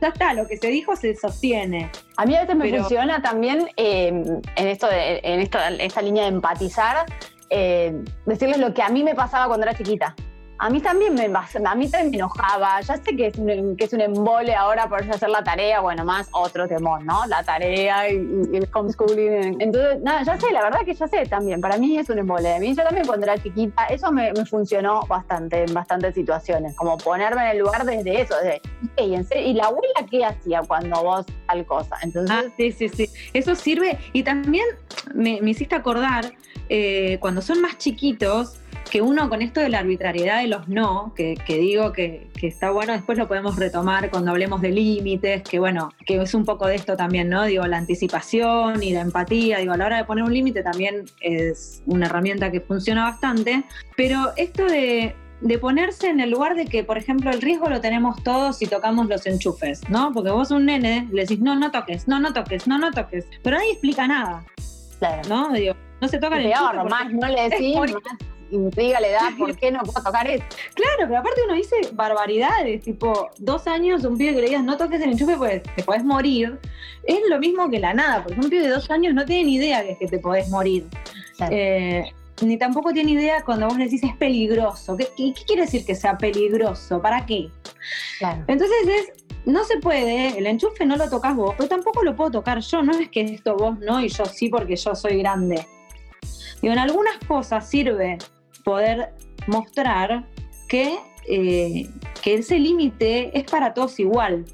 ya 0.00 0.08
está, 0.08 0.34
lo 0.34 0.46
que 0.46 0.56
se 0.56 0.68
dijo 0.68 0.94
se 0.94 1.16
sostiene. 1.16 1.90
A 2.16 2.26
mí 2.26 2.36
a 2.36 2.42
veces 2.42 2.54
me 2.54 2.78
funciona 2.78 3.20
también 3.20 3.66
eh, 3.76 4.06
en 4.54 4.68
esto 4.68 4.86
de, 4.86 5.20
en 5.24 5.40
esta 5.40 6.02
línea 6.02 6.22
de 6.22 6.28
empatizar, 6.28 7.06
eh, 7.50 8.04
decirles 8.24 8.58
lo 8.58 8.72
que 8.72 8.82
a 8.82 8.88
mí 8.88 9.02
me 9.02 9.16
pasaba 9.16 9.48
cuando 9.48 9.66
era 9.66 9.74
chiquita. 9.76 10.14
A 10.58 10.70
mí 10.70 10.80
también 10.80 11.14
me, 11.14 11.24
a 11.24 11.74
mí 11.74 11.90
también 11.90 12.10
me 12.10 12.16
enojaba. 12.16 12.80
Ya 12.80 12.96
sé 12.96 13.16
que 13.16 13.26
es, 13.26 13.38
un, 13.38 13.76
que 13.76 13.84
es 13.84 13.92
un 13.92 14.00
embole 14.00 14.54
ahora 14.54 14.88
por 14.88 15.02
hacer 15.02 15.28
la 15.28 15.44
tarea, 15.44 15.80
bueno, 15.80 16.04
más 16.04 16.28
otro 16.32 16.66
temor, 16.66 17.04
¿no? 17.04 17.26
La 17.26 17.42
tarea 17.42 18.10
y, 18.10 18.16
el 18.16 18.68
homeschooling. 18.72 19.60
Entonces, 19.60 20.00
nada, 20.02 20.22
ya 20.22 20.38
sé, 20.38 20.50
la 20.52 20.62
verdad 20.62 20.80
que 20.84 20.94
ya 20.94 21.06
sé 21.08 21.26
también. 21.26 21.60
Para 21.60 21.76
mí 21.76 21.98
es 21.98 22.08
un 22.08 22.18
embole. 22.18 22.54
A 22.54 22.58
mí 22.58 22.74
yo 22.74 22.82
también 22.82 23.06
cuando 23.06 23.26
era 23.26 23.38
chiquita, 23.38 23.86
eso 23.86 24.10
me, 24.12 24.32
funcionó 24.46 25.00
bastante 25.06 25.64
en 25.64 25.74
bastantes 25.74 26.14
situaciones. 26.14 26.74
Como 26.76 26.96
ponerme 26.98 27.42
en 27.42 27.50
el 27.50 27.58
lugar 27.58 27.84
desde 27.84 28.22
eso, 28.22 28.34
de, 28.38 28.60
¿y 28.96 29.52
la 29.54 29.64
abuela 29.64 30.06
qué 30.10 30.24
hacía 30.24 30.62
cuando 30.66 31.02
vos 31.02 31.26
tal 31.46 31.66
cosa? 31.66 31.96
Entonces, 32.02 32.36
ah, 32.36 32.44
sí, 32.56 32.72
sí, 32.72 32.88
sí. 32.88 33.10
Eso 33.32 33.54
sirve. 33.54 33.98
Y 34.12 34.22
también 34.22 34.66
me, 35.14 35.38
hiciste 35.44 35.74
acordar, 35.74 36.32
eh, 36.68 37.18
cuando 37.20 37.42
son 37.42 37.60
más 37.60 37.78
chiquitos, 37.78 38.58
que 38.90 39.02
uno 39.02 39.28
con 39.28 39.42
esto 39.42 39.60
de 39.60 39.68
la 39.68 39.80
arbitrariedad 39.80 40.40
de 40.40 40.48
los 40.48 40.68
no, 40.68 41.12
que, 41.14 41.36
digo 41.48 41.92
que, 41.92 42.28
está 42.40 42.70
bueno, 42.70 42.92
después 42.92 43.18
lo 43.18 43.26
podemos 43.26 43.56
retomar 43.56 44.10
cuando 44.10 44.30
hablemos 44.30 44.60
de 44.60 44.70
límites, 44.70 45.42
que 45.42 45.58
bueno, 45.58 45.90
que 46.06 46.20
es 46.20 46.34
un 46.34 46.44
poco 46.44 46.66
de 46.66 46.76
esto 46.76 46.96
también, 46.96 47.28
¿no? 47.28 47.44
Digo, 47.44 47.66
la 47.66 47.78
anticipación 47.78 48.82
y 48.82 48.92
la 48.92 49.00
empatía, 49.00 49.58
digo, 49.58 49.72
a 49.72 49.76
la 49.76 49.86
hora 49.86 49.96
de 49.98 50.04
poner 50.04 50.24
un 50.24 50.32
límite 50.32 50.62
también 50.62 51.04
es 51.20 51.82
una 51.86 52.06
herramienta 52.06 52.50
que 52.50 52.60
funciona 52.60 53.04
bastante, 53.04 53.64
pero 53.96 54.32
esto 54.36 54.64
de, 54.66 55.14
de 55.40 55.58
ponerse 55.58 56.08
en 56.08 56.20
el 56.20 56.30
lugar 56.30 56.54
de 56.54 56.66
que, 56.66 56.84
por 56.84 56.96
ejemplo, 56.96 57.30
el 57.30 57.42
riesgo 57.42 57.68
lo 57.68 57.80
tenemos 57.80 58.22
todos 58.22 58.58
si 58.58 58.66
tocamos 58.66 59.08
los 59.08 59.26
enchufes, 59.26 59.88
¿no? 59.88 60.12
Porque 60.12 60.30
vos 60.30 60.50
un 60.50 60.66
nene 60.66 61.08
le 61.12 61.22
decís, 61.22 61.40
no, 61.40 61.56
no 61.56 61.70
toques, 61.70 62.06
no, 62.06 62.20
no 62.20 62.32
toques, 62.32 62.68
no, 62.68 62.78
no 62.78 62.92
toques, 62.92 63.26
pero 63.42 63.56
nadie 63.56 63.72
explica 63.72 64.06
nada. 64.06 64.44
Claro. 64.98 65.28
¿No? 65.28 65.52
Digo, 65.52 65.74
no 66.06 66.10
se 66.10 66.18
toca 66.18 66.38
el 66.38 66.46
enchufe. 66.46 66.84
Más 66.88 67.12
no 67.12 67.28
le 67.28 67.48
decís, 67.50 67.76
intriga 68.50 69.00
le 69.00 69.10
da 69.10 69.32
por 69.36 69.56
qué 69.58 69.70
no 69.70 69.80
puedo 69.80 70.02
tocar 70.02 70.28
esto. 70.28 70.56
Claro, 70.74 71.08
pero 71.08 71.18
aparte 71.18 71.40
uno 71.44 71.54
dice 71.54 71.76
barbaridades, 71.92 72.82
tipo, 72.82 73.30
dos 73.38 73.66
años, 73.66 74.04
un 74.04 74.16
pibe 74.16 74.34
que 74.34 74.40
le 74.40 74.48
digas 74.48 74.64
no 74.64 74.76
toques 74.76 75.00
el 75.00 75.10
enchufe, 75.10 75.36
pues 75.36 75.62
te 75.62 75.82
podés 75.82 76.04
morir. 76.04 76.58
Es 77.04 77.20
lo 77.28 77.38
mismo 77.38 77.68
que 77.70 77.78
la 77.78 77.94
nada, 77.94 78.22
porque 78.22 78.40
un 78.40 78.48
pibe 78.48 78.62
de 78.62 78.70
dos 78.70 78.90
años 78.90 79.14
no 79.14 79.24
tiene 79.24 79.44
ni 79.44 79.54
idea 79.56 79.84
que 79.98 80.06
te 80.06 80.18
podés 80.18 80.48
morir. 80.48 80.86
Eh, 81.50 82.04
ni 82.42 82.58
tampoco 82.58 82.92
tiene 82.92 83.12
idea 83.12 83.42
cuando 83.44 83.66
vos 83.66 83.78
le 83.78 83.84
decís 83.84 84.02
es 84.02 84.16
peligroso. 84.16 84.96
¿Qué, 84.96 85.08
quiere 85.46 85.62
decir 85.62 85.84
que 85.84 85.94
sea 85.94 86.18
peligroso? 86.18 87.00
¿Para 87.00 87.24
qué? 87.24 87.48
Entonces 88.46 88.76
es, 88.86 89.24
no 89.46 89.64
se 89.64 89.78
puede, 89.78 90.36
el 90.36 90.46
enchufe 90.46 90.84
no 90.84 90.96
lo 90.96 91.08
tocas 91.08 91.34
vos, 91.34 91.54
pero 91.56 91.68
tampoco 91.68 92.02
lo 92.02 92.14
puedo 92.14 92.30
tocar 92.30 92.60
yo. 92.60 92.82
No 92.82 92.92
es 92.92 93.08
que 93.08 93.22
esto 93.22 93.56
vos 93.56 93.78
no 93.78 94.00
y 94.00 94.08
yo 94.08 94.24
sí 94.26 94.48
porque 94.48 94.76
yo 94.76 94.94
soy 94.94 95.18
grande. 95.18 95.66
Y 96.62 96.68
en 96.68 96.78
algunas 96.78 97.16
cosas 97.26 97.68
sirve 97.68 98.18
poder 98.64 99.14
mostrar 99.46 100.24
que, 100.68 100.98
eh, 101.28 101.88
que 102.22 102.34
ese 102.34 102.58
límite 102.58 103.36
es 103.38 103.44
para 103.44 103.74
todos 103.74 103.98
igual, 104.00 104.44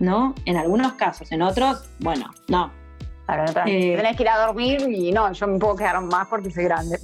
¿no? 0.00 0.34
En 0.44 0.56
algunos 0.56 0.92
casos, 0.94 1.30
en 1.32 1.42
otros, 1.42 1.88
bueno, 2.00 2.30
no. 2.48 2.72
Claro, 3.26 3.44
eh, 3.66 3.94
tenés 3.94 4.16
que 4.16 4.22
ir 4.22 4.28
a 4.30 4.46
dormir 4.46 4.80
y 4.88 5.12
no, 5.12 5.30
yo 5.32 5.46
me 5.46 5.58
puedo 5.58 5.76
quedar 5.76 6.00
más 6.00 6.26
porque 6.28 6.50
soy 6.50 6.64
grande. 6.64 6.98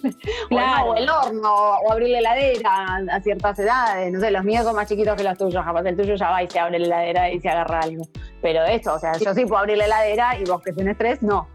claro. 0.48 0.86
o, 0.86 0.94
el 0.96 1.06
horno, 1.06 1.52
o 1.52 1.92
abrir 1.92 2.12
la 2.12 2.18
heladera 2.20 3.02
a 3.12 3.20
ciertas 3.20 3.58
edades. 3.58 4.10
No 4.10 4.18
sé, 4.18 4.30
los 4.30 4.42
míos 4.42 4.64
son 4.64 4.74
más 4.74 4.88
chiquitos 4.88 5.14
que 5.16 5.22
los 5.22 5.36
tuyos, 5.36 5.62
capaz 5.62 5.82
el 5.82 5.94
tuyo 5.94 6.14
ya 6.14 6.30
va 6.30 6.42
y 6.42 6.48
se 6.48 6.58
abre 6.58 6.78
la 6.78 6.86
heladera 6.86 7.30
y 7.30 7.40
se 7.40 7.50
agarra 7.50 7.80
algo. 7.80 8.08
Pero 8.40 8.64
esto, 8.64 8.94
o 8.94 8.98
sea, 8.98 9.12
yo 9.18 9.34
sí 9.34 9.44
puedo 9.44 9.58
abrir 9.58 9.76
la 9.76 9.84
heladera 9.84 10.38
y 10.38 10.44
vos 10.44 10.62
que 10.62 10.72
tenés 10.72 10.96
tres, 10.96 11.22
no. 11.22 11.46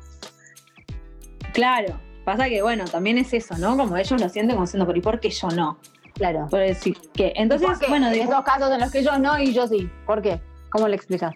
Claro, 1.54 2.00
Pasa 2.32 2.48
que, 2.48 2.62
bueno, 2.62 2.86
también 2.86 3.18
es 3.18 3.34
eso, 3.34 3.58
¿no? 3.58 3.76
Como 3.76 3.98
ellos 3.98 4.22
lo 4.22 4.30
sienten 4.30 4.56
como 4.56 4.66
diciendo, 4.66 4.88
pero 4.88 4.98
¿y 4.98 5.02
por 5.02 5.20
qué 5.20 5.30
yo 5.30 5.50
no? 5.50 5.78
Claro. 6.14 6.48
Por 6.50 6.62
decir 6.62 6.96
que. 7.14 7.34
Entonces, 7.36 7.68
bueno. 7.90 8.10
De 8.10 8.22
esos 8.22 8.42
casos 8.46 8.72
en 8.72 8.80
los 8.80 8.90
que 8.90 9.04
yo 9.04 9.20
no 9.20 9.38
y 9.38 9.52
yo 9.52 9.68
sí. 9.68 9.90
¿Por 10.06 10.22
qué? 10.22 10.40
¿Cómo 10.70 10.88
le 10.88 10.96
explicas? 10.96 11.36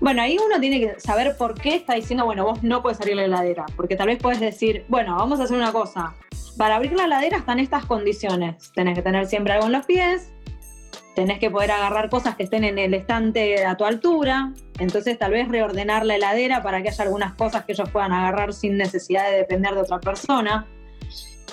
Bueno, 0.00 0.22
ahí 0.22 0.38
uno 0.42 0.58
tiene 0.58 0.80
que 0.80 0.98
saber 0.98 1.36
por 1.36 1.60
qué 1.60 1.74
está 1.74 1.92
diciendo, 1.92 2.24
bueno, 2.24 2.46
vos 2.46 2.62
no 2.62 2.80
puedes 2.80 2.98
abrir 3.02 3.16
la 3.16 3.24
heladera. 3.26 3.66
Porque 3.76 3.96
tal 3.96 4.06
vez 4.06 4.18
puedes 4.18 4.40
decir, 4.40 4.86
bueno, 4.88 5.14
vamos 5.16 5.40
a 5.40 5.42
hacer 5.42 5.58
una 5.58 5.72
cosa. 5.72 6.14
Para 6.56 6.76
abrir 6.76 6.94
la 6.94 7.04
heladera 7.04 7.36
están 7.36 7.58
estas 7.58 7.84
condiciones. 7.84 8.72
Tenés 8.74 8.94
que 8.94 9.02
tener 9.02 9.26
siempre 9.26 9.52
algo 9.52 9.66
en 9.66 9.72
los 9.72 9.84
pies, 9.84 10.32
tenés 11.18 11.40
que 11.40 11.50
poder 11.50 11.72
agarrar 11.72 12.10
cosas 12.10 12.36
que 12.36 12.44
estén 12.44 12.62
en 12.62 12.78
el 12.78 12.94
estante 12.94 13.66
a 13.66 13.76
tu 13.76 13.84
altura, 13.84 14.52
entonces 14.78 15.18
tal 15.18 15.32
vez 15.32 15.48
reordenar 15.48 16.06
la 16.06 16.14
heladera 16.14 16.62
para 16.62 16.80
que 16.80 16.90
haya 16.90 17.02
algunas 17.02 17.34
cosas 17.34 17.64
que 17.64 17.72
ellos 17.72 17.90
puedan 17.90 18.12
agarrar 18.12 18.52
sin 18.52 18.76
necesidad 18.76 19.28
de 19.28 19.38
depender 19.38 19.74
de 19.74 19.80
otra 19.80 19.98
persona 19.98 20.68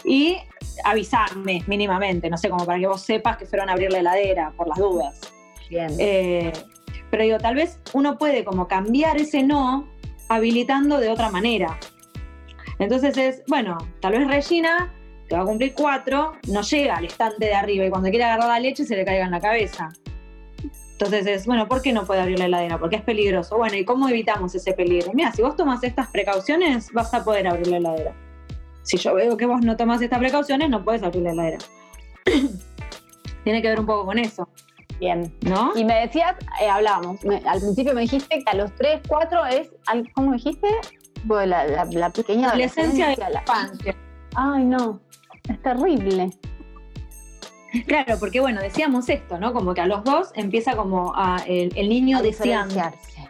y 0.04 0.38
avisarme 0.84 1.64
mínimamente, 1.66 2.30
no 2.30 2.38
sé, 2.38 2.48
como 2.48 2.64
para 2.64 2.78
que 2.78 2.86
vos 2.86 3.02
sepas 3.02 3.38
que 3.38 3.48
fueron 3.48 3.70
a 3.70 3.72
abrir 3.72 3.92
la 3.92 4.02
heladera 4.02 4.54
por 4.56 4.68
las 4.68 4.78
dudas. 4.78 5.20
Bien. 5.68 5.92
Eh, 5.98 6.54
pero 7.10 7.24
digo, 7.24 7.40
tal 7.40 7.56
vez 7.56 7.80
uno 7.94 8.20
puede 8.20 8.46
como 8.46 8.68
cambiar 8.68 9.18
ese 9.18 9.42
no 9.42 9.90
habilitando 10.30 11.00
de 11.00 11.10
otra 11.10 11.32
manera. 11.32 11.80
Entonces 12.78 13.18
es, 13.18 13.42
bueno, 13.48 13.80
tal 14.00 14.12
vez 14.12 14.28
Regina 14.28 14.94
que 15.28 15.36
va 15.36 15.42
a 15.42 15.46
cumplir 15.46 15.74
cuatro, 15.74 16.34
no 16.48 16.62
llega 16.62 16.98
al 16.98 17.06
estante 17.06 17.46
de 17.46 17.54
arriba 17.54 17.86
y 17.86 17.90
cuando 17.90 18.10
quiere 18.10 18.26
agarrar 18.26 18.48
la 18.48 18.60
leche 18.60 18.86
se 18.86 18.96
le 18.96 19.06
caiga 19.06 19.26
en 19.26 19.32
la 19.32 19.42
cabeza. 19.42 19.92
Entonces 20.92 21.28
es, 21.28 21.46
bueno, 21.46 21.68
¿por 21.68 21.82
qué 21.82 21.92
no 21.92 22.06
puede 22.06 22.22
abrir 22.22 22.40
la 22.40 22.46
heladera? 22.46 22.80
Porque 22.80 22.96
es 22.96 23.02
peligroso. 23.02 23.58
Bueno, 23.58 23.76
¿y 23.76 23.84
cómo 23.84 24.08
evitamos 24.08 24.56
ese 24.56 24.72
peligro? 24.72 25.12
Mira, 25.14 25.32
si 25.34 25.42
vos 25.42 25.56
tomas 25.58 25.84
estas 25.84 26.08
precauciones, 26.08 26.90
vas 26.94 27.14
a 27.14 27.24
poder 27.24 27.48
abrir 27.48 27.68
la 27.68 27.78
heladera. 27.78 28.14
Si 28.84 28.98
yo 28.98 29.14
veo 29.14 29.36
que 29.36 29.46
vos 29.46 29.62
no 29.62 29.76
tomas 29.76 30.02
estas 30.02 30.20
precauciones, 30.20 30.70
no 30.70 30.86
puedes 30.86 31.04
abrir 31.04 31.24
la 31.24 31.32
heladera. 31.32 31.58
Tiene 33.44 33.62
que 33.62 33.68
ver 33.68 33.80
un 33.80 33.86
poco 33.86 34.06
con 34.06 34.20
eso. 34.20 34.48
Bien. 35.00 35.36
¿No? 35.42 35.74
Y 35.76 35.84
me 35.84 35.96
decías, 35.96 36.36
eh, 36.62 36.70
hablábamos, 36.70 37.20
al 37.26 37.60
principio 37.60 37.94
me 37.94 38.02
dijiste 38.02 38.44
que 38.44 38.50
a 38.50 38.56
los 38.56 38.74
3, 38.76 39.02
4 39.08 39.46
es, 39.48 39.70
¿cómo 40.14 40.32
dijiste? 40.32 40.68
la, 41.28 41.46
la, 41.46 41.86
la 41.86 42.10
pequeña 42.10 42.56
la 42.56 42.64
esencia 42.64 43.10
de 43.10 43.18
la 43.18 43.42
infancia. 43.42 43.96
Ay, 44.36 44.64
no. 44.64 45.02
Es 45.50 45.62
terrible. 45.62 46.30
Claro, 47.88 48.16
porque 48.20 48.40
bueno, 48.40 48.62
decíamos 48.62 49.10
esto, 49.10 49.38
¿no? 49.38 49.54
Como 49.54 49.74
que 49.74 49.82
a 49.82 49.86
los 49.86 50.04
dos 50.04 50.30
empieza 50.36 50.76
como 50.76 51.14
a 51.16 51.44
el, 51.46 51.90
niño 51.90 52.22
deseando. 52.22 52.82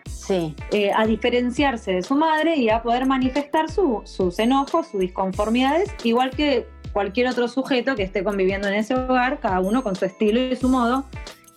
Sí. 0.05 0.55
Eh, 0.71 0.91
a 0.95 1.05
diferenciarse 1.05 1.93
de 1.93 2.01
su 2.01 2.15
madre 2.15 2.55
y 2.55 2.69
a 2.69 2.81
poder 2.81 3.05
manifestar 3.05 3.69
sus 3.69 4.39
enojos, 4.39 4.87
sus 4.87 4.99
disconformidades, 4.99 5.93
igual 6.03 6.31
que 6.31 6.67
cualquier 6.93 7.27
otro 7.27 7.47
sujeto 7.47 7.95
que 7.95 8.03
esté 8.03 8.23
conviviendo 8.23 8.67
en 8.67 8.75
ese 8.75 8.95
hogar, 8.95 9.39
cada 9.39 9.59
uno 9.59 9.83
con 9.83 9.95
su 9.95 10.05
estilo 10.05 10.39
y 10.39 10.55
su 10.55 10.69
modo. 10.69 11.05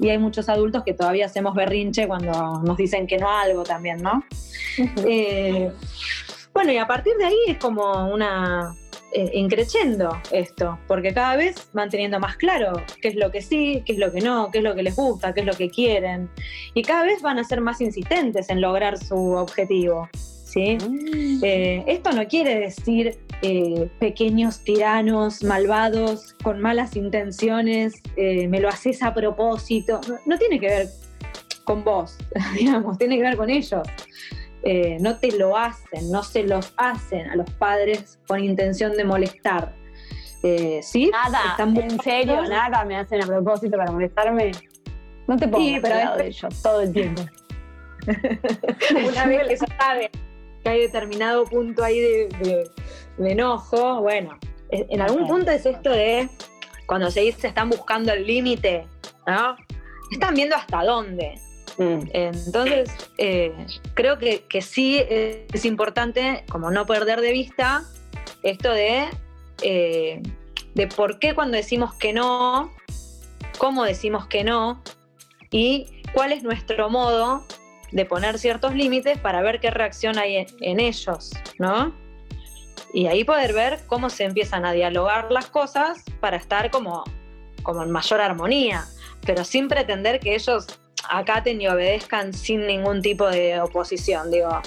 Y 0.00 0.10
hay 0.10 0.18
muchos 0.18 0.48
adultos 0.48 0.84
que 0.84 0.94
todavía 0.94 1.26
hacemos 1.26 1.54
berrinche 1.54 2.06
cuando 2.06 2.60
nos 2.62 2.76
dicen 2.76 3.06
que 3.06 3.18
no 3.18 3.28
a 3.28 3.42
algo 3.42 3.64
también, 3.64 4.02
¿no? 4.02 4.22
Eh, 5.06 5.72
bueno, 6.52 6.72
y 6.72 6.78
a 6.78 6.86
partir 6.86 7.14
de 7.16 7.24
ahí 7.24 7.38
es 7.48 7.58
como 7.58 8.12
una, 8.12 8.74
increciendo 9.12 10.10
esto, 10.30 10.78
porque 10.86 11.14
cada 11.14 11.36
vez 11.36 11.68
van 11.72 11.88
teniendo 11.88 12.20
más 12.20 12.36
claro 12.36 12.82
qué 13.00 13.08
es 13.08 13.14
lo 13.14 13.30
que 13.30 13.40
sí, 13.40 13.82
qué 13.86 13.92
es 13.92 13.98
lo 13.98 14.12
que 14.12 14.20
no, 14.20 14.50
qué 14.50 14.58
es 14.58 14.64
lo 14.64 14.74
que 14.74 14.82
les 14.82 14.96
gusta, 14.96 15.32
qué 15.32 15.40
es 15.40 15.46
lo 15.46 15.54
que 15.54 15.70
quieren, 15.70 16.28
y 16.74 16.82
cada 16.82 17.04
vez 17.04 17.22
van 17.22 17.38
a 17.38 17.44
ser 17.44 17.60
más 17.60 17.80
insistentes 17.80 18.50
en 18.50 18.60
lograr 18.60 18.98
su 18.98 19.32
objetivo. 19.32 20.08
¿sí? 20.12 20.76
Mm. 20.76 21.44
Eh, 21.44 21.84
esto 21.86 22.12
no 22.12 22.26
quiere 22.26 22.58
decir 22.58 23.18
eh, 23.42 23.88
pequeños 23.98 24.64
tiranos 24.64 25.42
malvados 25.42 26.34
con 26.42 26.60
malas 26.60 26.96
intenciones, 26.96 28.02
me 28.16 28.60
lo 28.60 28.68
haces 28.68 29.02
a 29.02 29.14
propósito, 29.14 30.00
no 30.26 30.38
tiene 30.38 30.58
que 30.58 30.66
ver 30.66 30.88
con 31.68 31.84
vos, 31.84 32.16
digamos, 32.58 32.96
tiene 32.96 33.16
que 33.16 33.22
ver 33.22 33.36
con 33.36 33.50
ellos. 33.50 33.86
Eh, 34.64 34.98
no 35.00 35.18
te 35.18 35.36
lo 35.36 35.56
hacen, 35.56 36.10
no 36.10 36.22
se 36.22 36.42
los 36.42 36.74
hacen 36.76 37.30
a 37.30 37.36
los 37.36 37.48
padres 37.52 38.18
con 38.26 38.42
intención 38.42 38.92
de 38.92 39.04
molestar. 39.04 39.74
Eh, 40.42 40.80
¿Sí? 40.82 41.10
Nada, 41.10 41.56
en 41.58 42.00
serio, 42.00 42.42
nada 42.42 42.84
me 42.84 42.96
hacen 42.96 43.22
a 43.22 43.26
propósito 43.26 43.76
para 43.76 43.90
molestarme. 43.90 44.52
No 45.26 45.36
te 45.36 45.48
pongo 45.48 45.80
pero 45.82 46.16
de 46.16 46.26
ellos 46.28 46.62
todo 46.62 46.80
el 46.82 46.92
tiempo. 46.92 47.22
Una 49.08 49.26
vez 49.26 49.48
que 49.48 49.56
sabe 49.56 50.10
que 50.62 50.68
hay 50.68 50.80
determinado 50.80 51.44
punto 51.44 51.84
ahí 51.84 52.00
de, 52.00 52.70
enojo, 53.18 54.00
bueno, 54.00 54.38
en 54.70 55.00
algún 55.00 55.26
punto 55.26 55.50
es 55.50 55.66
esto 55.66 55.90
de 55.90 56.28
cuando 56.86 57.10
se 57.10 57.20
dice 57.20 57.48
están 57.48 57.68
buscando 57.68 58.12
el 58.12 58.26
límite, 58.26 58.86
¿no? 59.26 59.56
Están 60.10 60.34
viendo 60.34 60.56
hasta 60.56 60.84
dónde. 60.84 61.34
Mm. 61.78 62.08
Entonces, 62.12 62.90
eh, 63.18 63.52
creo 63.94 64.18
que, 64.18 64.42
sí 64.60 65.00
es 65.08 65.64
importante 65.64 66.44
como 66.50 66.70
no 66.70 66.86
perder 66.86 67.20
de 67.20 67.32
vista 67.32 67.84
esto 68.42 68.72
de, 68.72 69.06
eh, 69.62 70.20
de 70.74 70.86
por 70.88 71.18
qué 71.18 71.34
cuando 71.34 71.56
decimos 71.56 71.94
que 71.94 72.12
no, 72.12 72.72
cómo 73.58 73.84
decimos 73.84 74.26
que 74.26 74.44
no 74.44 74.82
y 75.50 76.02
cuál 76.12 76.32
es 76.32 76.42
nuestro 76.42 76.90
modo 76.90 77.44
de 77.92 78.04
poner 78.04 78.38
ciertos 78.38 78.74
límites 78.74 79.18
para 79.18 79.40
ver 79.40 79.60
qué 79.60 79.70
reacción 79.70 80.18
hay 80.18 80.46
en, 80.60 80.80
ellos, 80.80 81.32
¿no? 81.58 81.94
Y 82.92 83.06
ahí 83.06 83.24
poder 83.24 83.52
ver 83.52 83.80
cómo 83.86 84.10
se 84.10 84.24
empiezan 84.24 84.66
a 84.66 84.72
dialogar 84.72 85.30
las 85.30 85.46
cosas 85.46 86.02
para 86.20 86.36
estar 86.36 86.70
como, 86.70 87.04
como 87.62 87.82
en 87.82 87.90
mayor 87.90 88.20
armonía, 88.20 88.84
pero 89.24 89.44
sin 89.44 89.68
pretender 89.68 90.20
que 90.20 90.34
ellos 90.34 90.66
acaten 91.08 91.60
y 91.60 91.68
obedezcan 91.68 92.32
sin 92.32 92.66
ningún 92.66 93.02
tipo 93.02 93.28
de 93.28 93.60
oposición. 93.60 94.30
Digo, 94.30 94.60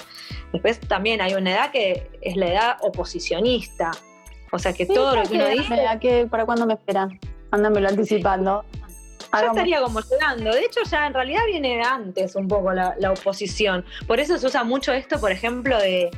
después 0.54 0.80
también 0.80 1.22
hay 1.22 1.34
una 1.34 1.52
edad 1.52 1.72
que 1.72 2.10
es 2.22 2.36
la 2.36 2.48
edad 2.48 2.78
oposicionista. 2.82 3.92
O 4.52 4.60
sea 4.60 4.74
que 4.74 4.86
todo 4.86 5.16
lo 5.16 5.24
que 5.24 5.36
uno 5.36 5.48
dice. 5.48 6.28
¿Para 6.30 6.46
cuándo 6.46 6.66
me 6.66 6.74
esperan? 6.74 7.20
Ándamelo 7.52 7.90
anticipando. 7.90 8.66
Ya 9.34 9.48
estaría 9.48 9.82
como 9.82 10.02
llegando. 10.02 10.52
De 10.52 10.62
hecho, 10.62 10.82
ya 10.90 11.08
en 11.08 11.14
realidad 11.14 11.42
viene 11.48 11.82
antes 11.82 12.36
un 12.36 12.48
poco 12.48 12.74
la, 12.74 12.96
oposición. 13.12 13.86
Por 14.08 14.20
eso 14.20 14.38
se 14.38 14.46
usa 14.46 14.64
mucho 14.64 14.92
esto, 14.92 15.20
por 15.20 15.32
ejemplo, 15.32 15.78
de. 15.78 16.12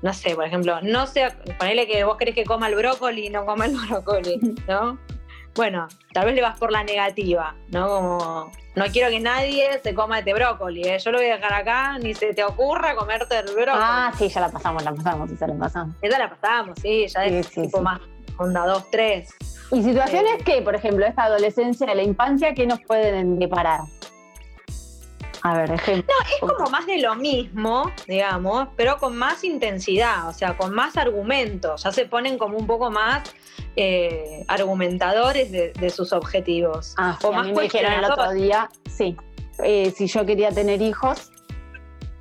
No 0.00 0.12
sé, 0.12 0.34
por 0.36 0.46
ejemplo, 0.46 0.80
no 0.80 1.08
sé, 1.08 1.28
ponele 1.58 1.88
que 1.88 2.04
vos 2.04 2.16
querés 2.16 2.36
que 2.36 2.44
coma 2.44 2.68
el 2.68 2.76
brócoli 2.76 3.26
y 3.26 3.30
no 3.30 3.44
coma 3.44 3.66
el 3.66 3.76
brócoli, 3.88 4.38
¿no? 4.68 4.98
Bueno, 5.56 5.88
tal 6.12 6.26
vez 6.26 6.36
le 6.36 6.42
vas 6.42 6.56
por 6.56 6.70
la 6.70 6.84
negativa, 6.84 7.56
¿no? 7.70 7.88
Como, 7.88 8.52
no 8.78 8.86
quiero 8.86 9.10
que 9.10 9.20
nadie 9.20 9.80
se 9.82 9.94
coma 9.94 10.20
este 10.20 10.32
brócoli, 10.34 10.82
¿eh? 10.82 10.98
yo 10.98 11.10
lo 11.10 11.18
voy 11.18 11.28
a 11.28 11.36
dejar 11.36 11.52
acá, 11.52 11.98
ni 11.98 12.14
se 12.14 12.32
te 12.32 12.44
ocurra 12.44 12.94
comerte 12.94 13.38
el 13.38 13.46
brócoli. 13.46 13.68
Ah, 13.74 14.12
sí, 14.16 14.28
ya 14.28 14.40
la 14.40 14.48
pasamos, 14.48 14.82
la 14.84 14.94
pasamos, 14.94 15.30
esa 15.30 15.46
la 15.46 15.54
pasamos. 15.54 15.96
Esa 16.00 16.18
la 16.18 16.30
pasamos, 16.30 16.78
sí, 16.80 17.06
ya 17.06 17.24
es 17.24 17.50
tipo 17.50 17.80
más 17.82 18.00
onda 18.38 18.66
dos, 18.66 18.88
tres. 18.90 19.34
¿Y 19.70 19.82
situaciones 19.82 20.42
que, 20.44 20.62
por 20.62 20.74
ejemplo, 20.74 21.04
esta 21.04 21.24
adolescencia 21.24 21.94
la 21.94 22.02
infancia, 22.02 22.54
qué 22.54 22.66
nos 22.66 22.80
pueden 22.80 23.38
deparar? 23.38 23.80
A 25.42 25.56
ver, 25.56 25.70
ejemplo. 25.70 26.12
No, 26.12 26.48
es 26.48 26.52
como 26.52 26.70
más 26.70 26.86
de 26.86 26.98
lo 26.98 27.14
mismo, 27.14 27.90
digamos, 28.06 28.68
pero 28.76 28.98
con 28.98 29.16
más 29.16 29.44
intensidad, 29.44 30.28
o 30.28 30.32
sea, 30.32 30.56
con 30.56 30.74
más 30.74 30.96
argumentos. 30.96 31.82
Ya 31.84 31.92
se 31.92 32.06
ponen 32.06 32.38
como 32.38 32.56
un 32.56 32.66
poco 32.66 32.90
más 32.90 33.22
eh, 33.76 34.44
argumentadores 34.48 35.50
de, 35.52 35.90
sus 35.90 36.12
objetivos. 36.12 36.94
Ah, 36.98 37.18
o 37.22 37.32
más 37.32 37.46
a 37.46 37.48
mí 37.48 37.54
me 37.54 37.62
dijeron 37.62 37.92
el 37.92 38.04
otro 38.04 38.32
día, 38.32 38.68
sí, 38.88 39.16
eh, 39.62 39.92
si 39.96 40.06
yo 40.06 40.26
quería 40.26 40.50
tener 40.50 40.82
hijos, 40.82 41.30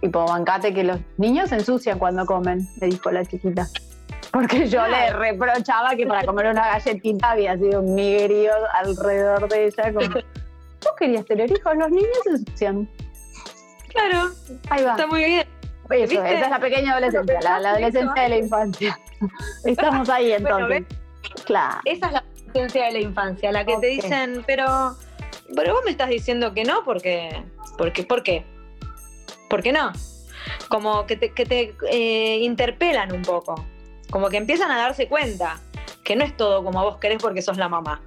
tipo, 0.02 0.26
bancate 0.26 0.74
que 0.74 0.84
los 0.84 1.00
niños 1.18 1.50
se 1.50 1.56
ensucian 1.56 2.00
cuando 2.00 2.26
comen, 2.26 2.68
le 2.80 2.88
dijo 2.88 3.12
la 3.12 3.26
chiquita. 3.26 3.68
Porque 4.32 4.68
yo 4.68 4.86
le 4.88 5.12
reprochaba 5.14 5.96
que 5.96 6.06
para 6.06 6.26
comer 6.26 6.48
una 6.48 6.68
galletita 6.68 7.32
había 7.32 7.58
sido 7.58 7.82
un 7.82 7.96
migrio 7.96 8.52
alrededor 8.74 9.48
de 9.50 9.68
ella. 9.68 9.94
Como, 9.94 10.08
¿Vos 10.84 10.94
querías 11.00 11.26
tener 11.26 11.52
hijos? 11.52 11.76
Los 11.76 11.90
niños 11.90 12.18
se 12.24 12.30
ensucian. 12.30 12.90
Claro. 13.98 14.32
Ahí 14.70 14.84
va. 14.84 14.92
Está 14.92 15.08
muy 15.08 15.24
bien. 15.24 15.48
Eso, 15.90 16.24
esa 16.24 16.46
es 16.46 16.50
la 16.50 16.60
pequeña 16.60 16.92
adolescencia, 16.92 17.40
la, 17.42 17.56
adolescencia 17.56 18.24
de 18.24 18.30
la 18.30 18.38
infancia. 18.38 19.00
Estamos 19.64 20.10
ahí 20.10 20.34
entonces. 20.34 20.84
claro. 21.46 21.80
Esa 21.86 22.08
es 22.08 22.12
la 22.12 22.20
adolescencia 22.20 22.86
de 22.86 22.92
la 22.92 23.00
infancia, 23.00 23.52
la 23.52 23.66
que 23.66 23.78
te 23.78 23.88
dicen, 23.88 24.44
pero, 24.46 24.98
pero 25.56 25.74
vos 25.74 25.84
me 25.86 25.92
estás 25.92 26.10
diciendo 26.10 26.54
que 26.54 26.66
no, 26.66 26.84
porque, 26.84 27.42
porque 27.78 28.04
¿por 28.04 28.22
qué? 28.22 28.46
¿Por 29.50 29.64
qué 29.64 29.72
no? 29.72 29.94
Como 30.68 31.06
que 31.06 31.16
te, 31.16 31.32
que 31.32 31.46
te 31.46 31.76
eh, 31.90 32.40
interpelan 32.42 33.14
un 33.14 33.22
poco, 33.22 33.56
como 34.10 34.28
que 34.28 34.38
empiezan 34.38 34.70
a 34.72 34.78
darse 34.78 35.08
cuenta 35.08 35.62
que 36.04 36.18
no 36.18 36.26
es 36.26 36.36
todo 36.36 36.64
como 36.66 36.84
vos 36.84 36.98
querés 36.98 37.22
porque 37.22 37.42
sos 37.42 37.58
la 37.58 37.70
mamá. 37.70 38.02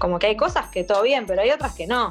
Como 0.00 0.18
que 0.18 0.26
hay 0.26 0.36
cosas 0.36 0.66
que 0.70 0.82
todo 0.84 1.02
bien, 1.02 1.26
pero 1.26 1.42
hay 1.42 1.50
otras 1.50 1.74
que 1.74 1.86
no. 1.86 2.10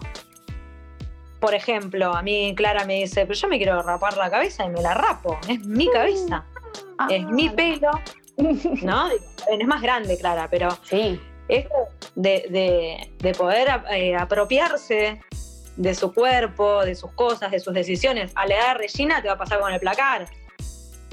Por 1.39 1.53
ejemplo, 1.53 2.15
a 2.15 2.21
mí 2.21 2.53
Clara 2.55 2.85
me 2.85 2.95
dice, 2.95 3.25
pero 3.25 3.33
yo 3.33 3.47
me 3.47 3.57
quiero 3.57 3.81
rapar 3.83 4.17
la 4.17 4.29
cabeza 4.29 4.65
y 4.65 4.69
me 4.69 4.81
la 4.81 4.93
rapo, 4.93 5.37
es 5.47 5.63
mi 5.65 5.87
cabeza, 5.87 6.45
ah, 6.97 7.07
es 7.11 7.25
mi 7.25 7.49
pelo, 7.49 7.91
¿no? 8.83 9.09
Es 9.49 9.65
más 9.65 9.81
grande, 9.81 10.17
Clara, 10.17 10.49
pero 10.49 10.69
sí. 10.83 11.21
esto 11.47 11.73
de, 12.15 13.35
poder 13.37 13.81
eh, 13.91 14.15
apropiarse 14.15 15.21
de 15.77 15.95
su 15.95 16.13
cuerpo, 16.13 16.83
de 16.83 16.95
sus 16.95 17.11
cosas, 17.11 17.51
de 17.51 17.59
sus 17.59 17.73
decisiones, 17.73 18.31
a 18.35 18.45
la 18.47 18.55
edad 18.55 18.67
de 18.73 18.79
Regina 18.79 19.21
te 19.21 19.27
va 19.27 19.35
a 19.35 19.37
pasar 19.37 19.59
con 19.59 19.71
el 19.71 19.79
placar. 19.79 20.27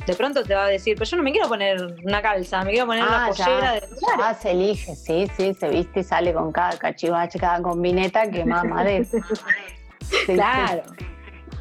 De 0.06 0.14
pronto 0.14 0.42
te 0.42 0.54
va 0.54 0.66
a 0.66 0.68
decir, 0.68 0.96
pero 0.98 1.08
yo 1.08 1.16
no 1.16 1.22
me 1.22 1.32
quiero 1.32 1.48
poner 1.48 1.80
una 2.04 2.20
calza, 2.20 2.62
me 2.62 2.72
quiero 2.72 2.86
poner 2.86 3.04
una 3.04 3.26
ah, 3.26 3.28
pollera 3.28 3.72
de. 3.74 3.82
Ah, 4.22 4.34
se 4.34 4.50
elige, 4.50 4.94
sí, 4.96 5.30
sí, 5.34 5.54
se 5.54 5.68
viste 5.68 6.00
y 6.00 6.04
sale 6.04 6.34
con 6.34 6.52
cada 6.52 6.76
cachivache, 6.76 7.38
cada 7.38 7.62
combineta 7.62 8.30
que 8.30 8.44
mamá 8.44 8.84
claro. 10.26 10.82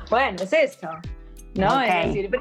Bueno, 0.09 0.43
es 0.43 0.53
eso. 0.53 0.89
¿No? 1.55 1.81
Es 1.81 2.07
decir, 2.07 2.31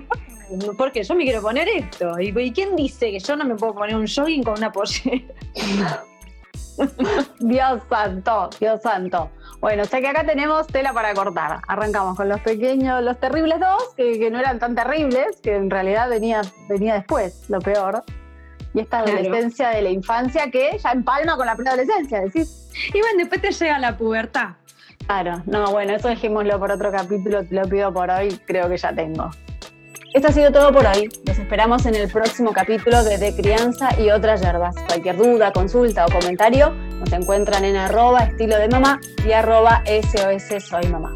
porque 0.76 1.02
yo 1.02 1.14
me 1.14 1.24
quiero 1.24 1.42
poner 1.42 1.68
esto. 1.68 2.18
¿Y, 2.18 2.52
quién 2.52 2.76
dice 2.76 3.10
que 3.10 3.18
yo 3.18 3.36
no 3.36 3.44
me 3.44 3.54
puedo 3.54 3.74
poner 3.74 3.96
un 3.96 4.06
jogging 4.06 4.42
con 4.42 4.58
una 4.58 4.72
pollera? 4.72 5.24
Dios 7.40 7.82
santo, 7.88 8.50
Dios 8.58 8.80
santo. 8.82 9.30
Bueno, 9.60 9.82
o 9.82 9.86
sea 9.86 10.00
que 10.00 10.08
acá 10.08 10.24
tenemos 10.24 10.66
tela 10.66 10.92
para 10.92 11.14
cortar. 11.14 11.60
Arrancamos 11.68 12.16
con 12.16 12.28
los 12.28 12.40
pequeños, 12.40 13.02
los 13.02 13.18
terribles 13.20 13.60
dos, 13.60 13.94
que, 13.96 14.30
no 14.30 14.38
eran 14.38 14.58
tan 14.58 14.74
terribles, 14.74 15.40
que 15.42 15.54
en 15.54 15.70
realidad 15.70 16.08
venía, 16.08 16.42
venía 16.68 16.94
después, 16.94 17.48
lo 17.48 17.60
peor. 17.60 18.02
Y 18.74 18.80
esta 18.80 19.00
adolescencia 19.00 19.68
de 19.68 19.82
la 19.82 19.90
infancia 19.90 20.50
que 20.50 20.78
ya 20.82 20.92
empalma 20.92 21.36
con 21.36 21.46
la 21.46 21.54
preadolescencia, 21.54 22.20
decís. 22.20 22.70
Y 22.92 23.00
bueno, 23.00 23.18
después 23.18 23.40
te 23.42 23.52
llega 23.52 23.78
la 23.78 23.96
pubertad. 23.96 24.56
Claro, 25.12 25.42
no, 25.44 25.70
bueno, 25.70 25.92
eso 25.92 26.08
dejémoslo 26.08 26.58
por 26.58 26.70
otro 26.70 26.90
capítulo, 26.90 27.44
te 27.44 27.54
lo 27.54 27.68
pido 27.68 27.92
por 27.92 28.08
hoy, 28.08 28.40
creo 28.46 28.66
que 28.70 28.78
ya 28.78 28.94
tengo. 28.94 29.28
Esto 30.14 30.28
ha 30.28 30.32
sido 30.32 30.50
todo 30.50 30.72
por 30.72 30.86
hoy. 30.86 31.10
Nos 31.26 31.38
esperamos 31.38 31.84
en 31.84 31.96
el 31.96 32.10
próximo 32.10 32.50
capítulo 32.54 33.04
de 33.04 33.18
De 33.18 33.36
Crianza 33.36 33.90
y 34.00 34.10
otras 34.10 34.40
hierbas. 34.40 34.74
Cualquier 34.86 35.18
duda, 35.18 35.52
consulta 35.52 36.06
o 36.06 36.08
comentario 36.10 36.70
nos 36.98 37.12
encuentran 37.12 37.62
en 37.66 37.76
arroba 37.76 38.20
estilo 38.20 38.56
de 38.56 38.68
mamá 38.68 39.00
y 39.26 39.32
arroba 39.32 39.82
SOS 39.84 40.64
Soy 40.64 40.86
Mamá. 40.86 41.12